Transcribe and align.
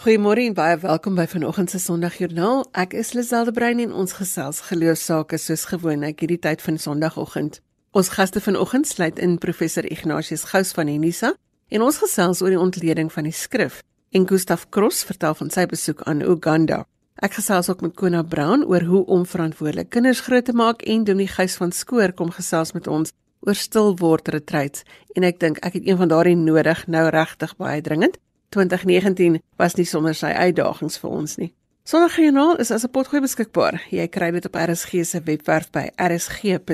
Goeiemôre 0.00 0.46
en 0.48 0.54
baie 0.56 0.78
welkom 0.80 1.12
by 1.12 1.26
vanoggend 1.28 1.68
se 1.68 1.78
Sondagjoernaal. 1.78 2.62
Ek 2.72 2.94
is 2.96 3.10
Liselde 3.12 3.52
Brein 3.52 3.82
en 3.84 3.90
ons 3.92 4.14
gesels 4.16 4.62
geloofsake 4.64 5.36
soos 5.36 5.66
gewoonlik 5.68 6.22
hierdie 6.24 6.38
tyd 6.40 6.62
van 6.64 6.78
Sondagoggend. 6.80 7.58
Ons 7.92 8.08
gaste 8.14 8.40
vanoggend 8.40 8.88
sluit 8.88 9.20
in 9.20 9.36
professor 9.36 9.84
Ignatius 9.84 10.46
Gous 10.48 10.70
van 10.72 10.88
Unisa 10.88 11.34
en 11.68 11.84
ons 11.84 11.98
gesels 12.00 12.40
oor 12.40 12.54
die 12.54 12.60
ontleding 12.62 13.10
van 13.12 13.28
die 13.28 13.34
skrif. 13.36 13.82
En 14.16 14.24
Gustaf 14.24 14.70
Cross 14.72 15.02
vertel 15.04 15.36
van 15.42 15.52
sy 15.52 15.66
besoek 15.68 16.00
aan 16.08 16.24
Uganda. 16.24 16.86
Ek 17.20 17.36
gesels 17.36 17.68
ook 17.68 17.84
met 17.84 17.92
Kona 17.92 18.24
Brown 18.24 18.64
oor 18.64 18.88
hoe 18.88 19.04
om 19.04 19.28
verantwoordelik 19.28 19.92
kinders 19.92 20.24
groot 20.24 20.48
te 20.48 20.56
maak 20.56 20.80
en 20.88 21.04
Dominee 21.04 21.28
Gys 21.28 21.58
van 21.60 21.76
Skoor 21.76 22.16
kom 22.16 22.32
gesels 22.32 22.72
met 22.72 22.88
ons 22.88 23.12
oor 23.44 23.60
stil 23.66 23.92
word 24.00 24.32
retreats 24.32 24.88
en 25.12 25.28
ek 25.28 25.44
dink 25.44 25.60
ek 25.60 25.76
het 25.76 25.84
een 25.84 26.00
van 26.00 26.08
daardie 26.08 26.38
nodig 26.40 26.86
nou 26.88 27.04
regtig 27.12 27.52
baie 27.60 27.84
dringend. 27.84 28.16
2019 28.50 29.40
was 29.56 29.74
nie 29.78 29.86
sonder 29.86 30.14
sy 30.14 30.26
uitdagings 30.34 30.98
vir 30.98 31.10
ons 31.10 31.36
nie. 31.38 31.54
Sondagjoernaal 31.84 32.56
is 32.62 32.70
as 32.70 32.84
'n 32.84 32.90
potgooi 32.90 33.20
beskikbaar. 33.20 33.82
Jy 33.90 34.08
kry 34.08 34.30
dit 34.30 34.46
op 34.46 34.54
RSG 34.54 35.04
se 35.04 35.20
webwerf 35.24 35.70
by 35.70 35.90
rsg.co.za. 35.96 36.68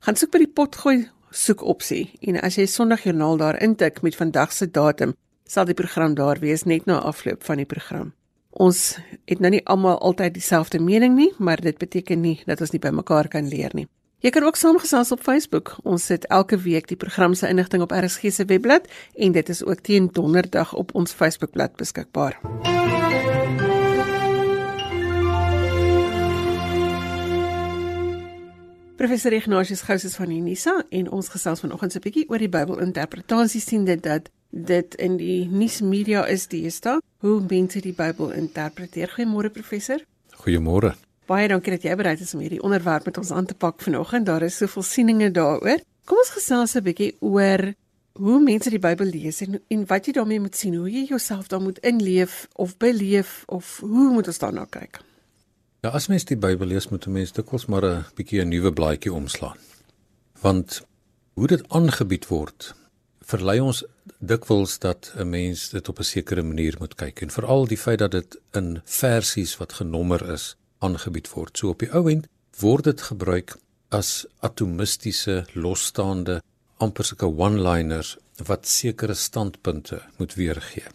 Gaan 0.00 0.16
soek 0.16 0.30
by 0.30 0.38
die 0.38 0.52
potgooi 0.54 1.08
soekopsie 1.30 2.10
en 2.20 2.40
as 2.40 2.54
jy 2.56 2.66
Sondagjoernaal 2.66 3.36
daar 3.36 3.62
intik 3.62 4.02
met 4.02 4.16
vandag 4.16 4.52
se 4.52 4.70
datum, 4.70 5.14
sal 5.44 5.64
die 5.64 5.74
program 5.74 6.14
daar 6.14 6.38
wees 6.38 6.64
net 6.64 6.86
na 6.86 6.98
afloop 6.98 7.44
van 7.44 7.56
die 7.56 7.66
program. 7.66 8.12
Ons 8.50 8.98
het 9.26 9.40
nou 9.40 9.50
nie 9.50 9.66
almal 9.66 9.98
altyd 9.98 10.34
dieselfde 10.34 10.80
mening 10.82 11.14
nie, 11.16 11.32
maar 11.38 11.60
dit 11.60 11.78
beteken 11.78 12.20
nie 12.20 12.42
dat 12.46 12.60
ons 12.60 12.70
nie 12.70 12.80
by 12.82 12.90
mekaar 12.90 13.28
kan 13.28 13.48
leer 13.48 13.70
nie. 13.74 13.86
Jy 14.20 14.30
kan 14.30 14.44
ook 14.44 14.56
saamgesels 14.56 15.12
op 15.14 15.22
Facebook. 15.24 15.76
Ons 15.82 16.04
sit 16.04 16.26
elke 16.28 16.58
week 16.60 16.88
die 16.88 16.96
program 16.96 17.34
se 17.34 17.48
inligting 17.48 17.82
op 17.82 17.92
RSG 17.96 18.28
se 18.28 18.44
webblad 18.44 18.84
en 19.16 19.32
dit 19.32 19.48
is 19.48 19.64
ook 19.64 19.80
teen 19.80 20.10
donderdag 20.12 20.74
op 20.76 20.94
ons 20.94 21.12
Facebookblad 21.12 21.76
beskikbaar. 21.76 22.36
Professor 28.96 29.32
Ignatius 29.32 29.80
Gous 29.80 30.04
is 30.04 30.16
van 30.16 30.30
Unisa 30.30 30.84
en 30.90 31.10
ons 31.10 31.28
gesels 31.28 31.60
vanoggend 31.60 31.94
'n 31.96 32.04
bietjie 32.04 32.28
oor 32.28 32.38
die 32.38 32.48
Bybelinterpretasie 32.48 33.60
sien 33.60 33.84
dit 33.84 34.02
dat 34.02 34.28
dit 34.50 34.94
in 34.94 35.16
die 35.16 35.48
nuusmedia 35.48 36.26
is 36.26 36.48
daar 36.80 37.00
hoe 37.18 37.40
mense 37.48 37.80
die 37.80 37.94
Bybel 37.94 38.30
interpreteer. 38.30 39.08
Goeiemôre 39.08 39.50
professor. 39.50 40.04
Goeiemôre. 40.30 41.09
Baie 41.30 41.46
dankie 41.46 41.70
dat 41.70 41.84
jy 41.86 41.92
bereid 41.94 42.18
is 42.24 42.32
om 42.34 42.40
hierdie 42.42 42.62
onderwerp 42.66 43.04
met 43.06 43.18
ons 43.20 43.28
aan 43.30 43.46
te 43.46 43.54
pak 43.54 43.78
vanoggend. 43.84 44.26
Daar 44.26 44.42
is 44.42 44.56
soveel 44.58 44.82
sieninge 44.82 45.28
daaroor. 45.30 45.78
Kom 46.10 46.18
ons 46.18 46.32
gesels 46.34 46.74
'n 46.74 46.82
bietjie 46.82 47.14
oor 47.20 47.74
hoe 48.18 48.40
mense 48.42 48.70
die 48.70 48.82
Bybel 48.82 49.06
lees 49.06 49.40
en 49.40 49.60
en 49.68 49.86
wat 49.86 50.06
jy 50.06 50.12
daarmee 50.12 50.40
moet 50.40 50.56
sien, 50.56 50.74
hoe 50.74 50.90
jy 50.90 51.04
jouself 51.06 51.46
daar 51.46 51.60
moet 51.60 51.78
inleef 51.78 52.48
of 52.54 52.76
beleef 52.76 53.44
of 53.46 53.78
hoe 53.80 54.10
moet 54.10 54.26
ons 54.26 54.38
daarna 54.38 54.66
kyk? 54.70 55.00
Ja, 55.82 55.90
as 55.90 56.08
mens 56.08 56.24
die 56.24 56.36
Bybel 56.36 56.66
lees, 56.66 56.88
moet 56.88 57.06
'n 57.06 57.12
mens 57.12 57.32
dikwels 57.32 57.66
maar 57.66 57.84
'n 57.84 58.04
bietjie 58.16 58.42
'n 58.42 58.48
nuwe 58.48 58.72
blaadjie 58.72 59.12
oomslaan. 59.12 59.58
Want 60.40 60.82
hoe 61.34 61.46
dit 61.46 61.68
aangebied 61.68 62.26
word, 62.26 62.74
verlei 63.22 63.60
ons 63.60 63.84
dikwels 64.18 64.78
dat 64.78 65.12
'n 65.16 65.30
mens 65.30 65.70
dit 65.70 65.88
op 65.88 65.98
'n 65.98 66.02
sekere 66.02 66.42
manier 66.42 66.74
moet 66.78 66.94
kyk 66.94 67.20
en 67.22 67.30
veral 67.30 67.66
die 67.66 67.78
feit 67.78 67.98
dat 67.98 68.10
dit 68.10 68.38
in 68.52 68.80
versies 68.84 69.56
wat 69.56 69.72
genommer 69.72 70.32
is 70.32 70.56
aangebied 70.80 71.28
word. 71.34 71.56
So 71.58 71.74
op 71.74 71.82
die 71.84 71.90
ou 71.92 72.08
end 72.10 72.28
word 72.60 72.84
dit 72.84 73.02
gebruik 73.10 73.56
as 73.90 74.26
atomistiese 74.46 75.44
losstaande 75.54 76.40
amper 76.80 77.04
sulke 77.04 77.28
one-liners 77.28 78.16
wat 78.48 78.68
sekere 78.68 79.14
standpunte 79.14 80.00
moet 80.18 80.34
weergee. 80.34 80.88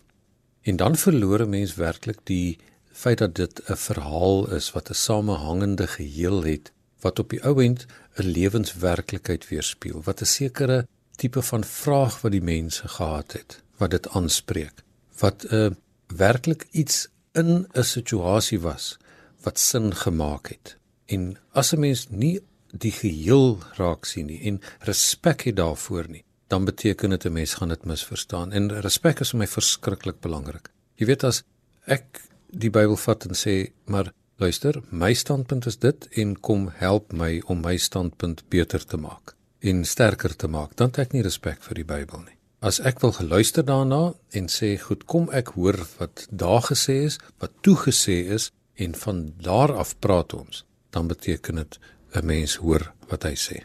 En 0.66 0.78
dan 0.82 0.96
verloor 0.96 1.42
'n 1.42 1.50
mens 1.50 1.76
werklik 1.76 2.20
die 2.24 2.58
feit 2.92 3.18
dat 3.18 3.36
dit 3.36 3.62
'n 3.70 3.76
verhaal 3.76 4.52
is 4.52 4.72
wat 4.72 4.90
'n 4.90 4.94
samehangende 4.94 5.88
geheel 5.88 6.44
het 6.44 6.72
wat 7.00 7.20
op 7.20 7.30
die 7.30 7.44
ou 7.44 7.64
end 7.64 7.86
'n 8.16 8.24
lewenswerklikheid 8.24 9.48
weerspieël, 9.48 10.02
wat 10.04 10.22
'n 10.22 10.26
sekere 10.26 10.88
tipe 11.16 11.42
van 11.42 11.64
vraag 11.64 12.22
wat 12.22 12.32
die 12.32 12.42
mense 12.42 12.88
gehad 12.88 13.32
het, 13.32 13.62
wat 13.78 13.92
dit 13.92 14.10
aanspreek, 14.10 14.84
wat 15.20 15.46
'n 15.50 15.56
uh, 15.56 15.72
werklik 16.08 16.68
iets 16.72 17.08
in 17.32 17.68
'n 17.74 17.84
situasie 17.84 18.60
was 18.60 18.98
wat 19.46 19.62
sin 19.62 19.94
gemaak 19.96 20.50
het. 20.54 20.78
En 21.06 21.38
as 21.54 21.74
'n 21.74 21.80
mens 21.80 22.08
nie 22.10 22.40
die 22.74 22.92
geheel 22.92 23.60
raak 23.78 24.06
sien 24.06 24.26
nie 24.26 24.42
en 24.42 24.62
respek 24.80 25.42
het 25.42 25.56
daarvoor 25.56 26.10
nie, 26.10 26.24
dan 26.48 26.66
beteken 26.66 27.10
dit 27.10 27.26
'n 27.26 27.34
mens 27.34 27.54
gaan 27.54 27.70
dit 27.70 27.86
misverstaan. 27.86 28.52
En 28.52 28.82
respek 28.82 29.20
is 29.20 29.30
vir 29.30 29.40
my 29.40 29.48
verskriklik 29.48 30.20
belangrik. 30.20 30.70
Jy 30.96 31.06
weet 31.06 31.24
as 31.24 31.44
ek 31.86 32.22
die 32.50 32.70
Bybel 32.70 32.98
vat 32.98 33.26
en 33.26 33.36
sê, 33.36 33.72
maar 33.86 34.14
luister, 34.38 34.82
my 34.90 35.14
standpunt 35.14 35.66
is 35.66 35.78
dit 35.78 36.08
en 36.12 36.40
kom 36.40 36.72
help 36.76 37.14
my 37.14 37.42
om 37.46 37.62
my 37.62 37.78
standpunt 37.78 38.44
beter 38.50 38.86
te 38.86 38.98
maak 38.98 39.36
en 39.60 39.86
sterker 39.86 40.36
te 40.36 40.48
maak, 40.48 40.76
dan 40.76 40.88
het 40.88 41.00
ek 41.00 41.14
nie 41.14 41.24
respek 41.26 41.64
vir 41.64 41.76
die 41.76 41.88
Bybel 41.88 42.20
nie. 42.20 42.38
As 42.66 42.80
ek 42.80 43.02
wil 43.04 43.12
geluister 43.12 43.66
daarna 43.66 44.14
en 44.32 44.48
sê, 44.50 44.76
goed, 44.82 45.06
kom 45.06 45.30
ek 45.34 45.54
hoor 45.58 45.78
wat 45.98 46.28
daar 46.30 46.62
gesê 46.62 47.06
is, 47.06 47.20
wat 47.42 47.52
toegesê 47.66 48.26
is, 48.38 48.52
en 48.76 48.96
van 48.96 49.34
daar 49.42 49.76
af 49.76 50.00
praat 50.00 50.34
ons, 50.34 50.66
dan 50.90 51.08
beteken 51.08 51.56
dit 51.56 51.80
'n 52.14 52.26
mens 52.26 52.56
hoor 52.56 52.94
wat 53.08 53.24
hy 53.24 53.36
sê. 53.36 53.64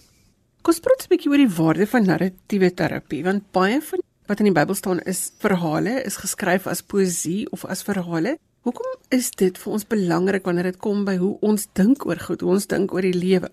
Kom 0.63 0.75
ons 0.75 0.81
praat 0.81 1.05
'n 1.05 1.09
bietjie 1.09 1.31
oor 1.31 1.43
die 1.43 1.57
waarde 1.57 1.87
van 1.87 2.05
narratiewe 2.05 2.75
terapie, 2.75 3.25
want 3.25 3.51
baie 3.53 3.81
van 3.81 4.01
wat 4.27 4.39
in 4.39 4.45
die 4.45 4.55
Bybel 4.55 4.75
staan 4.75 5.01
is 5.01 5.33
verhale, 5.39 6.03
is 6.07 6.17
geskryf 6.17 6.67
as 6.67 6.83
poësie 6.83 7.51
of 7.51 7.65
as 7.65 7.83
verhale. 7.83 8.39
Hoekom 8.63 8.87
is 9.09 9.31
dit 9.31 9.59
vir 9.59 9.73
ons 9.73 9.87
belangrik 9.87 10.45
wanneer 10.45 10.65
dit 10.71 10.79
kom 10.79 11.05
by 11.05 11.17
hoe 11.17 11.39
ons 11.41 11.67
dink 11.73 12.07
oor 12.07 12.19
goed, 12.19 12.41
hoe 12.41 12.51
ons 12.51 12.67
dink 12.67 12.93
oor 12.95 13.03
die 13.03 13.17
lewe? 13.17 13.51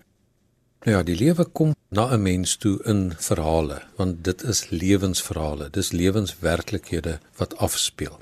Ja, 0.86 1.02
die 1.02 1.16
lewe 1.16 1.44
kom 1.44 1.74
na 1.90 2.14
'n 2.14 2.22
mens 2.22 2.56
toe 2.56 2.78
in 2.84 3.12
verhale, 3.16 3.82
want 3.96 4.22
dit 4.24 4.42
is 4.42 4.70
lewensverhale, 4.70 5.70
dis 5.70 5.92
lewenswerklikhede 5.92 7.18
wat 7.38 7.56
afspeel. 7.56 8.20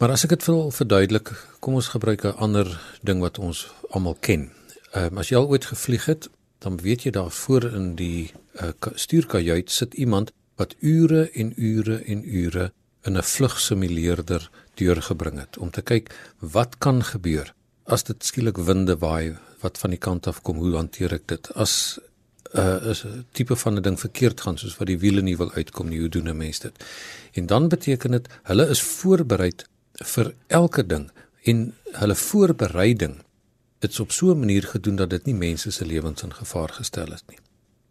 Maar 0.00 0.14
as 0.14 0.22
ek 0.24 0.32
dit 0.32 0.46
wil 0.48 0.70
verduidelik, 0.72 1.28
kom 1.60 1.74
ons 1.76 1.90
gebruik 1.92 2.22
'n 2.24 2.38
ander 2.40 2.68
ding 3.04 3.20
wat 3.20 3.38
ons 3.38 3.68
almal 3.92 4.16
ken. 4.20 4.48
Ehm 4.96 5.12
um, 5.12 5.18
as 5.18 5.28
jy 5.28 5.36
al 5.36 5.48
ooit 5.48 5.64
gevlieg 5.64 6.04
het, 6.04 6.30
dan 6.58 6.80
weet 6.80 7.02
jy 7.02 7.10
daar 7.10 7.30
voor 7.30 7.64
in 7.64 7.94
die 7.94 8.32
uh, 8.62 8.72
stuurkajuit 8.94 9.70
sit 9.70 9.94
iemand 9.94 10.32
wat 10.56 10.74
ure 10.80 11.30
en 11.30 11.52
ure 11.56 11.96
en 12.04 12.24
ure 12.24 12.72
in 13.04 13.16
'n 13.16 13.22
vlugsimuleerder 13.22 14.50
deurgebring 14.74 15.38
het 15.38 15.58
om 15.58 15.70
te 15.70 15.82
kyk 15.82 16.14
wat 16.38 16.78
kan 16.78 17.04
gebeur 17.04 17.54
as 17.84 18.02
dit 18.02 18.24
skielik 18.24 18.56
winde 18.56 18.96
waai 18.96 19.36
wat 19.60 19.78
van 19.78 19.90
die 19.90 19.98
kant 19.98 20.26
af 20.26 20.42
kom, 20.42 20.56
hoe 20.56 20.76
hanteer 20.76 21.12
ek 21.12 21.26
dit? 21.26 21.54
As 21.54 22.00
'n 22.54 22.58
uh, 22.58 23.22
tipe 23.32 23.56
van 23.56 23.74
'n 23.74 23.82
ding 23.82 24.00
verkeerd 24.00 24.40
gaan 24.40 24.58
soos 24.58 24.76
wat 24.76 24.86
die 24.86 24.98
wiele 24.98 25.22
nie 25.22 25.36
wil 25.36 25.52
uitkom 25.52 25.88
nie, 25.88 26.00
hoe 26.00 26.08
doen 26.08 26.28
'n 26.28 26.36
mens 26.36 26.58
dit? 26.58 26.84
En 27.32 27.46
dan 27.46 27.68
beteken 27.68 28.10
dit 28.10 28.28
hulle 28.42 28.68
is 28.68 28.82
voorberei 28.82 29.52
vir 30.04 30.34
elke 30.46 30.86
ding 30.86 31.10
en 31.42 31.74
hulle 31.92 32.14
voorbereiding 32.14 33.20
dit's 33.80 34.00
op 34.00 34.12
so 34.12 34.30
'n 34.30 34.38
manier 34.38 34.62
gedoen 34.62 34.96
dat 34.96 35.10
dit 35.10 35.24
nie 35.24 35.34
mense 35.34 35.70
se 35.70 35.86
lewens 35.86 36.22
in 36.22 36.34
gevaar 36.34 36.68
gestel 36.68 37.10
het 37.10 37.24
nie. 37.28 37.38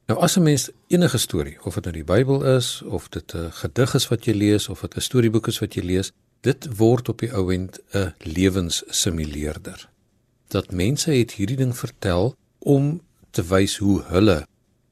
Nou 0.05 0.21
as 0.21 0.37
'n 0.37 0.43
mens 0.43 0.69
enige 0.87 1.17
storie, 1.17 1.57
of 1.63 1.73
dit 1.73 1.83
nou 1.83 1.93
die 1.93 2.03
Bybel 2.03 2.55
is 2.55 2.81
of 2.81 3.09
dit 3.09 3.33
'n 3.33 3.51
gedig 3.51 3.93
is 3.93 4.07
wat 4.07 4.25
jy 4.25 4.33
lees 4.33 4.69
of 4.69 4.81
dit 4.81 4.95
'n 4.95 5.01
storieboek 5.01 5.47
is 5.47 5.59
wat 5.59 5.73
jy 5.73 5.81
lees, 5.81 6.11
dit 6.41 6.77
word 6.77 7.09
op 7.09 7.19
die 7.19 7.33
ou 7.33 7.53
end 7.53 7.79
'n 7.93 8.13
lewenssimuleerder. 8.17 9.89
Dat 10.47 10.71
mense 10.71 11.11
het 11.11 11.31
hierdie 11.31 11.57
ding 11.57 11.77
vertel 11.77 12.35
om 12.59 13.01
te 13.29 13.43
wys 13.43 13.77
hoe 13.77 14.03
hulle 14.03 14.47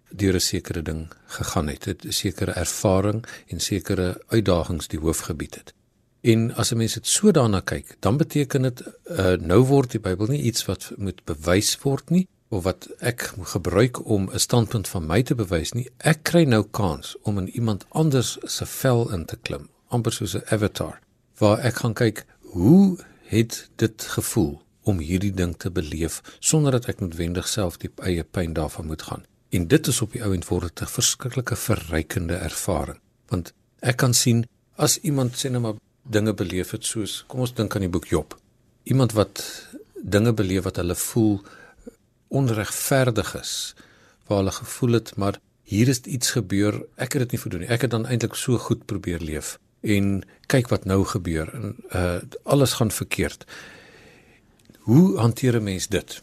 deur 0.10 0.34
'n 0.34 0.40
sekere 0.40 0.82
ding 0.82 1.08
gegaan 1.26 1.68
het, 1.68 1.88
'n 1.88 2.12
sekere 2.12 2.52
ervaring 2.52 3.26
en 3.48 3.60
sekere 3.60 4.22
uitdagings 4.28 4.88
die 4.88 5.00
hoofgebied 5.00 5.56
het. 5.56 5.74
En 6.22 6.56
as 6.56 6.72
'n 6.72 6.78
mens 6.78 6.94
dit 6.94 7.08
so 7.08 7.32
daarna 7.32 7.60
kyk, 7.60 7.98
dan 8.00 8.18
beteken 8.18 8.62
dit 8.62 8.82
uh, 9.06 9.34
nou 9.34 9.62
word 9.64 9.92
die 9.92 10.00
Bybel 10.00 10.28
nie 10.28 10.42
iets 10.42 10.66
wat 10.66 10.92
moet 10.98 11.24
bewys 11.26 11.78
word 11.82 12.10
nie 12.10 12.28
of 12.50 12.64
wat 12.64 12.88
ek 13.00 13.34
gebruik 13.44 14.06
om 14.06 14.30
'n 14.32 14.40
standpunt 14.40 14.88
van 14.88 15.06
my 15.06 15.24
te 15.24 15.36
bewys 15.36 15.72
nie. 15.72 15.90
Ek 15.98 16.24
kry 16.24 16.44
nou 16.44 16.64
kans 16.72 17.16
om 17.22 17.38
in 17.38 17.50
iemand 17.50 17.86
anders 17.90 18.38
se 18.44 18.66
vel 18.66 19.12
in 19.12 19.26
te 19.26 19.38
klim, 19.42 19.70
amper 19.88 20.12
soos 20.12 20.36
'n 20.36 20.44
avatar, 20.46 21.00
waar 21.38 21.60
ek 21.60 21.76
gaan 21.76 21.94
kyk 21.94 22.26
hoe 22.42 22.98
het 23.24 23.70
dit 23.76 24.02
gevoel 24.02 24.62
om 24.84 25.00
hierdie 25.00 25.34
ding 25.34 25.58
te 25.58 25.72
beleef 25.72 26.22
sonder 26.40 26.72
dat 26.72 26.86
ek 26.86 27.00
noodwendig 27.00 27.48
self 27.48 27.78
die 27.78 27.92
eie 27.96 28.24
pyn 28.24 28.54
daarvan 28.54 28.86
moet 28.86 29.02
gaan. 29.02 29.26
En 29.50 29.68
dit 29.68 29.88
is 29.88 30.02
op 30.02 30.12
die 30.12 30.24
ou 30.24 30.34
end 30.34 30.48
word 30.48 30.76
dit 30.76 30.82
'n 30.82 30.92
verskriklike 30.92 31.56
verrykende 31.56 32.36
ervaring, 32.36 33.00
want 33.28 33.54
ek 33.80 33.98
kan 33.98 34.14
sien 34.14 34.46
as 34.76 34.98
iemand 34.98 35.36
sê 35.36 35.50
net 35.50 35.62
maar 35.62 35.76
dinge 36.10 36.34
beleef 36.34 36.72
het 36.72 36.86
soos 36.86 37.24
kom 37.28 37.44
ons 37.46 37.54
dink 37.54 37.76
aan 37.76 37.86
die 37.86 37.92
boek 37.92 38.08
Job. 38.12 38.38
Iemand 38.84 39.14
wat 39.18 39.44
dinge 40.04 40.34
beleef 40.34 40.64
wat 40.64 40.80
hulle 40.80 40.96
voel 40.96 41.42
onregverdig 42.28 43.34
is, 43.40 43.76
waar 44.28 44.42
hulle 44.42 44.52
gevoel 44.52 45.00
het 45.00 45.16
maar 45.16 45.40
hier 45.68 45.88
is 45.92 46.02
iets 46.02 46.32
gebeur, 46.32 46.80
ek 46.96 47.18
het 47.18 47.26
dit 47.26 47.36
nie 47.36 47.42
voldoen 47.42 47.66
nie. 47.66 47.72
Ek 47.72 47.84
het 47.84 47.92
dan 47.92 48.08
eintlik 48.08 48.38
so 48.40 48.58
goed 48.58 48.86
probeer 48.88 49.20
leef 49.20 49.58
en 49.88 50.22
kyk 50.52 50.72
wat 50.72 50.88
nou 50.90 51.04
gebeur 51.06 51.52
en 51.54 51.76
uh 51.96 52.20
alles 52.44 52.78
gaan 52.80 52.92
verkeerd. 52.92 53.46
Hoe 54.88 55.18
hanteer 55.18 55.60
'n 55.60 55.64
mens 55.64 55.88
dit? 55.88 56.22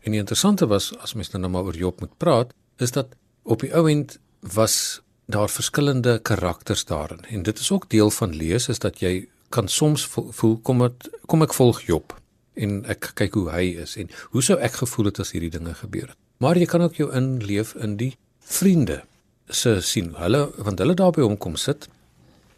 En 0.00 0.10
die 0.10 0.20
interessante 0.20 0.66
was 0.66 0.96
as 0.98 1.14
mens 1.14 1.30
nou 1.30 1.48
maar 1.48 1.62
oor 1.62 1.76
Job 1.76 2.00
moet 2.00 2.16
praat, 2.16 2.52
is 2.76 2.90
dat 2.90 3.06
op 3.42 3.60
die 3.60 3.74
ou 3.74 3.90
end 3.90 4.18
was 4.40 5.02
daar 5.30 5.50
verskillende 5.50 6.18
karakters 6.22 6.84
daarin. 6.84 7.24
En 7.28 7.42
dit 7.42 7.58
is 7.58 7.70
ook 7.70 7.90
deel 7.90 8.10
van 8.10 8.34
lees 8.36 8.68
is 8.68 8.78
dat 8.78 9.00
jy 9.00 9.28
kan 9.48 9.68
soms 9.68 10.08
voel 10.14 10.58
kom 10.62 10.80
het, 10.80 11.10
kom 11.26 11.42
ek 11.42 11.54
volg 11.54 11.82
Job 11.86 12.14
en 12.54 12.84
ek 12.90 13.12
kyk 13.14 13.34
hoe 13.34 13.50
hy 13.50 13.64
is 13.82 13.96
en 13.96 14.10
hoe 14.30 14.42
sou 14.42 14.58
ek 14.58 14.82
gevoel 14.82 15.10
het 15.10 15.20
as 15.22 15.32
hierdie 15.34 15.50
dinge 15.50 15.74
gebeur 15.74 16.12
het. 16.12 16.18
Maar 16.40 16.56
jy 16.56 16.66
kan 16.66 16.82
ook 16.82 16.96
jou 16.96 17.10
inleef 17.14 17.74
in 17.74 17.96
die 18.00 18.14
vriende 18.38 19.02
se 19.50 19.80
sien 19.80 20.14
hulle 20.18 20.44
want 20.56 20.78
hulle 20.82 20.94
daar 20.98 21.12
by 21.14 21.24
hom 21.24 21.36
kom 21.38 21.56
sit 21.58 21.88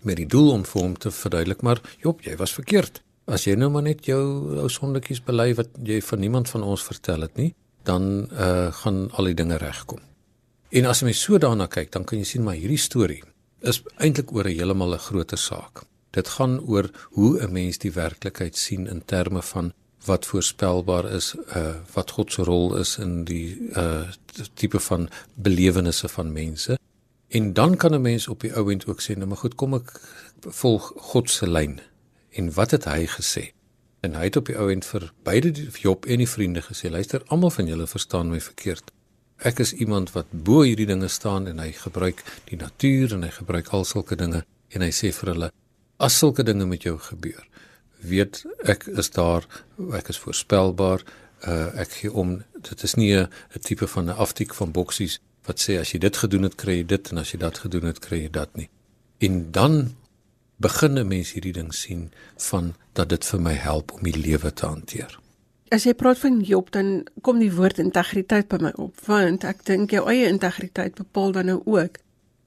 met 0.06 0.18
die 0.20 0.28
doel 0.28 0.52
om 0.52 0.66
vir 0.68 0.82
hom 0.82 0.94
te 0.98 1.12
verduidelik 1.14 1.64
maar 1.66 1.80
Job 2.04 2.22
jy 2.26 2.36
was 2.40 2.54
verkeerd 2.56 3.02
as 3.32 3.46
jy 3.46 3.56
nou 3.56 3.70
maar 3.72 3.86
net 3.86 4.06
jou 4.08 4.22
ou 4.62 4.68
sondetjies 4.72 5.22
bely 5.26 5.52
wat 5.58 5.72
jy 5.88 6.00
van 6.04 6.24
niemand 6.24 6.52
van 6.52 6.66
ons 6.74 6.84
vertel 6.84 7.26
het 7.26 7.36
nie 7.40 7.52
dan 7.88 8.28
uh, 8.30 8.70
gaan 8.82 9.06
al 9.18 9.30
die 9.30 9.38
dinge 9.38 9.58
regkom 9.62 10.02
en 10.72 10.88
as 10.90 11.00
jy 11.00 11.10
mens 11.10 11.22
so 11.26 11.38
daarna 11.38 11.66
kyk 11.66 11.92
dan 11.92 12.04
kan 12.04 12.18
jy 12.18 12.24
sien 12.24 12.44
maar 12.46 12.58
hierdie 12.60 12.80
storie 12.88 13.22
is 13.72 13.82
eintlik 13.96 14.32
oor 14.32 14.48
'n 14.48 14.56
heeltemal 14.58 14.94
'n 14.94 15.06
groter 15.08 15.38
saak 15.38 15.84
dit 16.10 16.28
gaan 16.28 16.60
oor 16.60 16.90
hoe 17.16 17.40
'n 17.40 17.52
mens 17.52 17.78
die 17.78 17.92
werklikheid 17.92 18.56
sien 18.56 18.86
in 18.86 19.04
terme 19.04 19.42
van 19.42 19.72
wat 20.04 20.26
voorspelbaar 20.26 21.12
is, 21.12 21.34
uh 21.56 21.74
wat 21.94 22.10
God 22.10 22.32
se 22.32 22.42
rol 22.42 22.76
is 22.76 22.96
in 22.98 23.24
die 23.24 23.70
uh 23.76 24.08
tipe 24.54 24.80
van 24.80 25.08
belewennisse 25.34 26.08
van 26.08 26.32
mense. 26.32 26.78
En 27.28 27.52
dan 27.52 27.76
kan 27.76 27.94
'n 27.94 28.00
mens 28.00 28.28
op 28.28 28.40
die 28.40 28.54
ou 28.54 28.70
end 28.72 28.86
ook 28.86 29.02
sê, 29.02 29.16
nou 29.16 29.26
maar 29.26 29.36
goed, 29.36 29.54
kom 29.54 29.74
ek 29.74 30.00
volg 30.40 30.92
God 30.96 31.30
se 31.30 31.50
lyn. 31.50 31.80
En 32.30 32.52
wat 32.52 32.70
het 32.70 32.84
hy 32.84 33.06
gesê? 33.06 33.52
En 34.00 34.14
hy 34.14 34.24
het 34.24 34.36
op 34.36 34.46
die 34.46 34.58
ou 34.58 34.70
end 34.70 34.84
vir 34.84 35.12
beide 35.22 35.50
die 35.50 35.68
Job 35.70 36.04
en 36.06 36.18
die 36.18 36.28
vriende 36.28 36.62
gesê, 36.62 36.90
luister, 36.90 37.22
almal 37.26 37.50
van 37.50 37.66
julle 37.66 37.86
verstaan 37.86 38.30
my 38.30 38.40
verkeerd. 38.40 38.92
Ek 39.42 39.58
is 39.58 39.72
iemand 39.72 40.12
wat 40.12 40.26
bo 40.30 40.62
hierdie 40.62 40.86
dinge 40.86 41.08
staan 41.08 41.48
en 41.50 41.58
hy 41.58 41.72
gebruik 41.72 42.22
die 42.50 42.56
natuur 42.56 43.16
en 43.16 43.22
hy 43.22 43.30
gebruik 43.30 43.72
al 43.74 43.84
sulke 43.84 44.16
dinge 44.16 44.44
en 44.72 44.80
hy 44.80 44.90
sê 44.90 45.10
vir 45.12 45.32
hulle 45.34 45.50
as 46.02 46.18
sulke 46.18 46.42
dinge 46.42 46.66
met 46.66 46.82
jou 46.82 46.98
gebeur 46.98 47.42
weet 48.02 48.44
ek 48.66 48.86
is 48.86 49.10
daar 49.10 49.46
ek 49.98 50.08
is 50.14 50.18
voorspelbaar 50.18 51.02
uh, 51.46 51.80
ek 51.80 51.98
gee 52.00 52.12
om. 52.12 52.42
Dit 52.60 52.82
is 52.82 52.94
nie 52.94 53.14
'n 53.16 53.28
tipe 53.60 53.86
van 53.86 54.04
'n 54.04 54.16
aftik 54.16 54.54
van 54.54 54.72
boksies 54.72 55.18
wat 55.46 55.58
sê 55.60 55.78
as 55.80 55.92
jy 55.92 55.98
dit 55.98 56.16
gedoen 56.16 56.42
het 56.42 56.54
kry 56.54 56.76
jy 56.76 56.86
dit 56.86 57.10
en 57.10 57.18
as 57.18 57.32
jy 57.32 57.38
dat 57.38 57.58
gedoen 57.58 57.84
het 57.86 57.98
kry 57.98 58.22
jy 58.22 58.30
dat 58.30 58.56
nie. 58.56 58.68
En 59.18 59.50
dan 59.50 59.96
begin 60.56 60.98
'n 60.98 61.08
mens 61.08 61.32
hierdie 61.32 61.52
ding 61.52 61.74
sien 61.74 62.10
van 62.36 62.74
dat 62.92 63.08
dit 63.08 63.24
vir 63.24 63.40
my 63.40 63.54
help 63.54 63.92
om 63.92 64.02
die 64.02 64.18
lewe 64.18 64.52
te 64.52 64.66
hanteer 64.66 65.18
As 65.72 65.86
jy 65.88 65.94
praat 65.96 66.18
van 66.20 66.42
Job 66.44 66.68
dan 66.74 67.06
kom 67.24 67.38
die 67.40 67.52
woord 67.52 67.78
integriteit 67.80 68.50
by 68.50 68.58
my 68.60 68.72
op 68.76 68.98
want 69.06 69.44
ek 69.48 69.62
dink 69.64 69.94
jou 69.96 70.02
eie 70.10 70.26
integriteit 70.28 70.98
bepaal 70.98 71.32
dan 71.32 71.48
nou 71.48 71.62
ook 71.64 71.96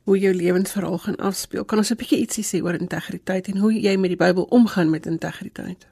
hoe 0.06 0.18
jou 0.22 0.34
lewensverhaal 0.34 1.00
gaan 1.08 1.18
afspeel. 1.18 1.66
Kan 1.66 1.82
ons 1.82 1.90
'n 1.90 1.98
bietjie 1.98 2.20
ietsie 2.22 2.46
sê 2.46 2.62
oor 2.62 2.78
integriteit 2.78 3.48
en 3.48 3.58
hoe 3.58 3.74
jy 3.74 3.96
met 3.98 4.14
die 4.14 4.22
Bybel 4.22 4.44
omgaan 4.44 4.90
met 4.90 5.06
integriteit? 5.06 5.88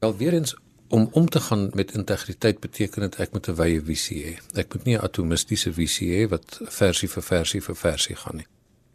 Wel 0.00 0.16
weer 0.16 0.32
eens 0.32 0.56
om 0.88 1.08
om 1.12 1.28
te 1.28 1.40
gaan 1.40 1.70
met 1.74 1.92
integriteit 1.92 2.60
beteken 2.60 3.00
dit 3.00 3.20
ek 3.20 3.32
moet 3.32 3.48
'n 3.48 3.54
wye 3.54 3.80
visie 3.82 4.24
hê. 4.24 4.58
Ek 4.58 4.74
moet 4.74 4.84
nie 4.84 4.96
'n 4.96 5.04
atomistiese 5.04 5.72
visie 5.72 6.08
hê 6.16 6.28
wat 6.28 6.60
versie 6.62 7.08
vir 7.08 7.22
versie 7.22 7.60
vir 7.60 7.76
versie 7.76 8.16
gaan 8.16 8.36
nie. 8.36 8.46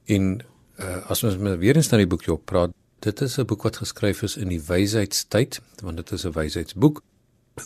En 0.05 0.41
uh, 0.79 1.09
as 1.09 1.23
ons 1.23 1.35
weer 1.35 1.75
eens 1.75 1.89
na 1.89 1.97
die 1.97 2.07
boek 2.07 2.23
Job 2.23 2.45
praat, 2.45 2.71
dit 2.99 3.21
is 3.21 3.37
'n 3.37 3.45
boek 3.45 3.63
wat 3.63 3.77
geskryf 3.77 4.23
is 4.23 4.37
in 4.37 4.47
die 4.47 4.61
wysheidstyd, 4.61 5.61
want 5.81 5.97
dit 5.97 6.11
is 6.11 6.25
'n 6.25 6.31
wysheidsboek 6.31 7.03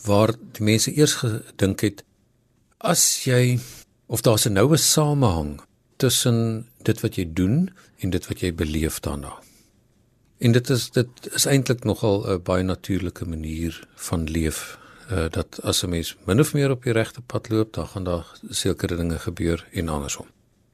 waar 0.05 0.33
die 0.51 0.63
mense 0.63 0.97
eers 0.97 1.13
gedink 1.13 1.81
het 1.81 2.03
as 2.77 3.23
jy 3.25 3.59
of 4.07 4.21
daar's 4.21 4.45
'n 4.45 4.53
noue 4.53 4.77
samehang 4.77 5.61
tussen 5.97 6.67
dit 6.81 7.01
wat 7.01 7.15
jy 7.15 7.25
doen 7.33 7.69
en 7.99 8.09
dit 8.09 8.27
wat 8.27 8.39
jy 8.39 8.53
beleef 8.53 8.99
daarna. 8.99 9.33
En 10.39 10.51
dit 10.51 10.69
is 10.69 10.89
dit 10.95 11.09
is 11.35 11.45
eintlik 11.45 11.83
nogal 11.83 12.23
'n 12.27 12.43
baie 12.43 12.63
natuurlike 12.63 13.25
manier 13.25 13.87
van 13.95 14.23
leef 14.23 14.77
uh 15.11 15.29
dat 15.29 15.61
as 15.63 15.83
'n 15.83 15.89
mens 15.89 16.15
min 16.25 16.39
of 16.39 16.53
meer 16.53 16.71
op 16.71 16.83
die 16.83 16.93
regte 16.93 17.21
pad 17.21 17.49
loop, 17.49 17.73
dan 17.73 17.87
gaan 17.87 18.03
daar 18.03 18.27
sekere 18.49 18.95
dinge 18.95 19.19
gebeur 19.19 19.67
en 19.71 19.89
andersom. 19.89 20.27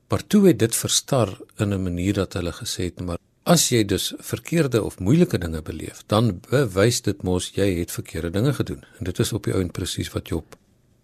Maar 0.09 0.27
toe 0.27 0.47
het 0.47 0.59
dit 0.59 0.75
verstar 0.75 1.38
in 1.57 1.73
'n 1.73 1.83
manier 1.83 2.13
dat 2.13 2.33
hulle 2.33 2.53
gesê 2.53 2.83
het 2.83 3.00
maar 3.01 3.17
as 3.45 3.68
jy 3.69 3.83
dus 3.86 4.13
verkeerde 4.25 4.81
of 4.83 4.97
moeilike 5.00 5.38
dinge 5.38 5.62
beleef, 5.62 6.01
dan 6.09 6.39
bewys 6.50 7.03
dit 7.06 7.21
mos 7.24 7.51
jy 7.53 7.68
het 7.77 7.94
verkeerde 7.94 8.31
dinge 8.33 8.53
gedoen. 8.57 8.81
En 8.97 9.06
dit 9.06 9.19
is 9.21 9.33
op 9.38 9.45
die 9.45 9.53
ount 9.53 9.71
presies 9.71 10.09
wat 10.15 10.31
Job 10.33 10.57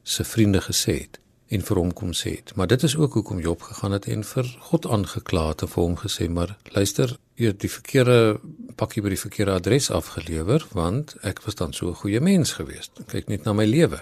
se 0.04 0.26
vriende 0.26 0.62
gesê 0.66 0.96
het 1.04 1.20
en 1.52 1.62
vir 1.68 1.78
hom 1.78 1.92
kom 1.94 2.14
sê 2.16 2.38
het. 2.40 2.54
Maar 2.56 2.70
dit 2.72 2.84
is 2.88 2.96
ook 2.98 3.14
hoekom 3.20 3.42
Job 3.44 3.62
gegaan 3.62 3.92
het 3.92 4.08
en 4.08 4.24
vir 4.24 4.48
God 4.72 4.88
aangekla 4.88 5.50
het 5.50 5.66
en 5.66 5.72
vir 5.74 5.84
hom 5.84 5.98
gesê, 6.00 6.30
maar 6.32 6.56
luister, 6.72 7.18
jy 7.36 7.52
het 7.52 7.60
die 7.62 7.70
verkeerde 7.70 8.40
pakkie 8.80 9.04
by 9.04 9.12
die 9.14 9.20
verkeerde 9.20 9.58
adres 9.60 9.92
afgelewer 9.92 10.66
want 10.72 11.18
ek 11.28 11.44
was 11.46 11.60
dan 11.60 11.76
so 11.78 11.92
'n 11.92 12.02
goeie 12.02 12.22
mens 12.22 12.54
geweest. 12.58 13.04
Kyk 13.08 13.28
net 13.28 13.44
na 13.44 13.54
my 13.54 13.66
lewe. 13.66 14.02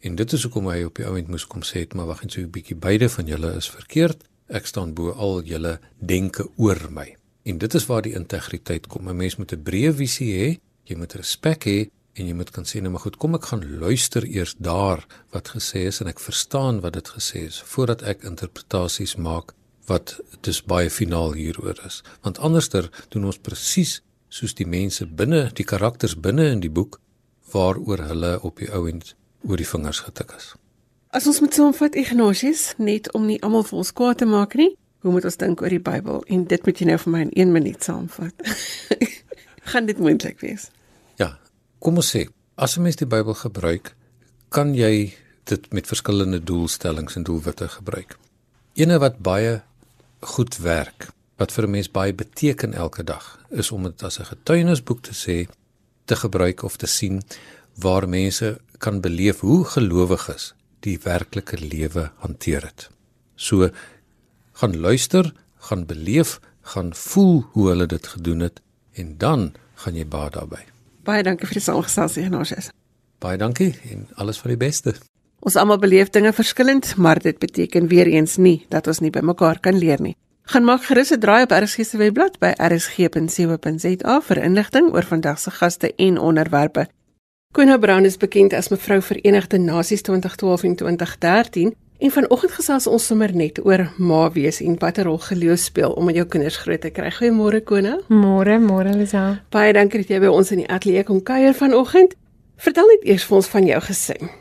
En 0.00 0.16
dit 0.16 0.32
is 0.32 0.42
hoekom 0.42 0.68
hy 0.68 0.82
op 0.82 0.96
die 0.96 1.06
oomblik 1.06 1.28
moes 1.28 1.46
kom 1.46 1.62
sê 1.62 1.86
het, 1.86 1.94
maar 1.94 2.06
wag 2.06 2.22
net 2.22 2.32
so 2.32 2.40
'n 2.40 2.50
bietjie, 2.50 2.76
beide 2.76 3.08
van 3.08 3.26
julle 3.26 3.56
is 3.56 3.70
verkeerd. 3.70 4.24
Ek 4.48 4.66
staan 4.66 4.94
bo 4.94 5.12
al 5.12 5.42
julle 5.42 5.80
denke 5.98 6.48
oor 6.56 6.90
my. 6.90 7.19
En 7.42 7.58
dit 7.58 7.74
is 7.74 7.86
waar 7.86 8.02
die 8.02 8.14
integriteit 8.14 8.86
kom. 8.86 9.08
'n 9.08 9.16
Mens 9.16 9.36
moet 9.36 9.52
'n 9.52 9.62
breë 9.62 9.92
visie 9.92 10.32
hê, 10.34 10.60
jy 10.84 10.96
moet 10.96 11.12
respek 11.12 11.64
hê 11.64 11.90
en 12.18 12.26
jy 12.26 12.34
moet 12.36 12.50
kan 12.54 12.66
sê 12.66 12.80
nou 12.82 12.92
maar 12.94 13.04
goed 13.04 13.18
kom 13.22 13.36
ek 13.38 13.48
gaan 13.50 13.62
luister 13.82 14.26
eers 14.26 14.56
daar 14.58 15.04
wat 15.34 15.52
gesê 15.54 15.86
is 15.90 16.00
en 16.02 16.10
ek 16.10 16.22
verstaan 16.22 16.80
wat 16.84 16.96
dit 16.98 17.10
gesê 17.16 17.46
is 17.48 17.60
voordat 17.72 18.02
ek 18.12 18.26
interpretasies 18.28 19.16
maak 19.16 19.54
wat 19.90 20.16
dis 20.46 20.60
baie 20.72 20.90
finaal 20.90 21.36
hieroor 21.38 21.78
is 21.86 22.00
want 22.26 22.42
anderster 22.48 22.90
doen 23.14 23.28
ons 23.30 23.38
presies 23.48 24.00
soos 24.40 24.56
die 24.58 24.66
mense 24.66 25.06
binne 25.22 25.46
die 25.60 25.66
karakters 25.72 26.16
binne 26.26 26.50
in 26.56 26.64
die 26.66 26.72
boek 26.80 26.98
waaroor 27.54 28.04
hulle 28.10 28.34
op 28.46 28.58
die 28.62 28.70
ouend 28.74 29.14
oor 29.46 29.60
die 29.60 29.70
vingers 29.74 30.02
getik 30.08 30.36
is 30.38 30.54
As 31.10 31.24
ons 31.26 31.40
met 31.42 31.56
saamvat 31.56 31.96
Ignatius 31.98 32.76
net 32.78 33.08
om 33.18 33.24
nie 33.26 33.40
almal 33.42 33.64
vir 33.66 33.80
ons 33.82 33.90
kwaad 33.90 34.20
te 34.22 34.28
maak 34.30 34.54
nie 34.58 34.72
hoe 35.00 35.12
moet 35.12 35.24
ons 35.24 35.36
dink 35.36 35.62
oor 35.62 35.68
die 35.68 35.78
Bybel 35.78 36.24
en 36.26 36.44
dit 36.44 36.66
moet 36.66 36.78
jy 36.78 36.86
nou 36.86 36.98
vir 36.98 37.12
my 37.12 37.20
in 37.20 37.32
1 37.46 37.52
minuut 37.52 37.82
saamvat 37.82 38.34
gaan 39.70 39.86
dit 39.86 39.98
moontlik 39.98 40.40
wees 40.40 40.70
Kom 41.80 41.96
ons 41.96 42.10
sê, 42.12 42.26
as 42.60 42.76
'n 42.76 42.82
mens 42.82 42.96
die 43.00 43.08
Bybel 43.08 43.34
gebruik, 43.34 43.94
kan 44.50 44.74
jy 44.74 45.14
dit 45.44 45.72
met 45.72 45.86
verskillende 45.86 46.40
doelstellings 46.44 47.16
en 47.16 47.22
doelwitte 47.24 47.68
gebruik. 47.68 48.18
Eene 48.76 48.98
wat 48.98 49.18
baie 49.18 49.62
goed 50.20 50.56
werk, 50.56 51.08
wat 51.38 51.52
vir 51.52 51.64
'n 51.64 51.70
mens 51.70 51.88
baie 51.88 52.12
beteken 52.12 52.74
elke 52.74 53.02
dag, 53.02 53.40
is 53.50 53.72
om 53.72 53.82
dit 53.82 54.02
as 54.02 54.18
'n 54.20 54.24
getuienisboek 54.24 55.00
te 55.02 55.14
sê, 55.14 55.48
te 56.04 56.16
gebruik 56.16 56.62
of 56.62 56.76
te 56.76 56.86
sien 56.86 57.22
waar 57.76 58.08
mense 58.08 58.60
kan 58.78 59.00
beleef 59.00 59.40
hoe 59.40 59.64
gelowiges 59.64 60.54
die 60.80 60.98
werklike 60.98 61.56
lewe 61.58 62.12
hanteer 62.16 62.62
het. 62.62 62.90
So 63.36 63.70
gaan 64.60 64.80
luister, 64.80 65.32
gaan 65.56 65.86
beleef, 65.86 66.38
gaan 66.60 66.94
voel 66.94 67.44
hoe 67.52 67.68
hulle 67.68 67.86
dit 67.86 68.06
gedoen 68.06 68.40
het 68.40 68.60
en 68.92 69.14
dan 69.18 69.52
gaan 69.74 69.96
jy 69.96 70.04
baat 70.06 70.36
daarbey. 70.36 70.66
Baie 71.04 71.24
dankie 71.24 71.48
vir 71.48 71.60
die 71.60 71.64
saamgesels, 71.64 72.18
Ignatius. 72.20 72.68
Baie 73.20 73.38
dankie 73.40 73.72
en 73.90 74.06
alles 74.20 74.40
van 74.42 74.52
die 74.52 74.60
beste. 74.60 74.94
Ons 75.40 75.56
almal 75.56 75.80
beleef 75.80 76.12
dinge 76.12 76.32
verskillend, 76.36 76.96
maar 76.96 77.20
dit 77.20 77.38
beteken 77.40 77.88
weer 77.88 78.06
eens 78.12 78.36
nie 78.36 78.66
dat 78.68 78.86
ons 78.86 79.00
nie 79.00 79.12
by 79.12 79.24
mekaar 79.24 79.60
kan 79.64 79.78
leer 79.80 80.02
nie. 80.04 80.16
Gaan 80.52 80.64
maak 80.64 80.84
gerus 80.84 81.12
'n 81.12 81.20
draai 81.20 81.42
op 81.42 81.52
RSG 81.52 81.84
se 81.86 81.96
webblad 81.96 82.38
by 82.38 82.52
rsg.co.za 82.56 84.20
vir 84.20 84.38
inligting 84.42 84.92
oor 84.92 85.02
vandag 85.02 85.38
se 85.38 85.50
gaste 85.50 85.94
en 85.96 86.18
onderwerpe. 86.18 86.88
Koena 87.52 87.78
Brown 87.78 88.04
is 88.04 88.16
bekend 88.16 88.52
as 88.52 88.68
mevrou 88.68 89.00
Verenigde 89.02 89.58
Nasies 89.58 90.02
2012 90.02 90.62
en 90.62 90.76
2013 90.76 91.74
En 92.00 92.10
vanoggend 92.10 92.52
gesels 92.56 92.86
ons 92.88 93.06
sommer 93.06 93.28
net 93.36 93.58
oor 93.60 93.82
ma 94.00 94.22
wees 94.32 94.62
en 94.64 94.78
watter 94.80 95.04
rol 95.04 95.18
geloof 95.20 95.60
speel 95.60 95.92
om 95.92 96.06
met 96.08 96.16
jou 96.16 96.24
kinders 96.32 96.56
groot 96.62 96.80
te 96.80 96.88
kry. 96.96 97.10
Goeiemôre 97.12 97.60
Kona. 97.60 97.98
Môre, 98.08 98.56
môre 98.56 98.94
Lisa. 98.96 99.24
Baie 99.52 99.74
dankie 99.76 100.00
dat 100.00 100.14
jy 100.14 100.20
by 100.22 100.30
ons 100.32 100.48
in 100.54 100.62
die 100.62 100.70
ateljee 100.72 101.04
kom 101.04 101.20
kuier 101.20 101.52
vanoggend. 101.58 102.14
Vertel 102.56 102.88
net 102.88 103.04
eers 103.04 103.26
vir 103.28 103.36
ons 103.42 103.50
van 103.52 103.68
jou 103.68 103.82
gesin. 103.84 104.32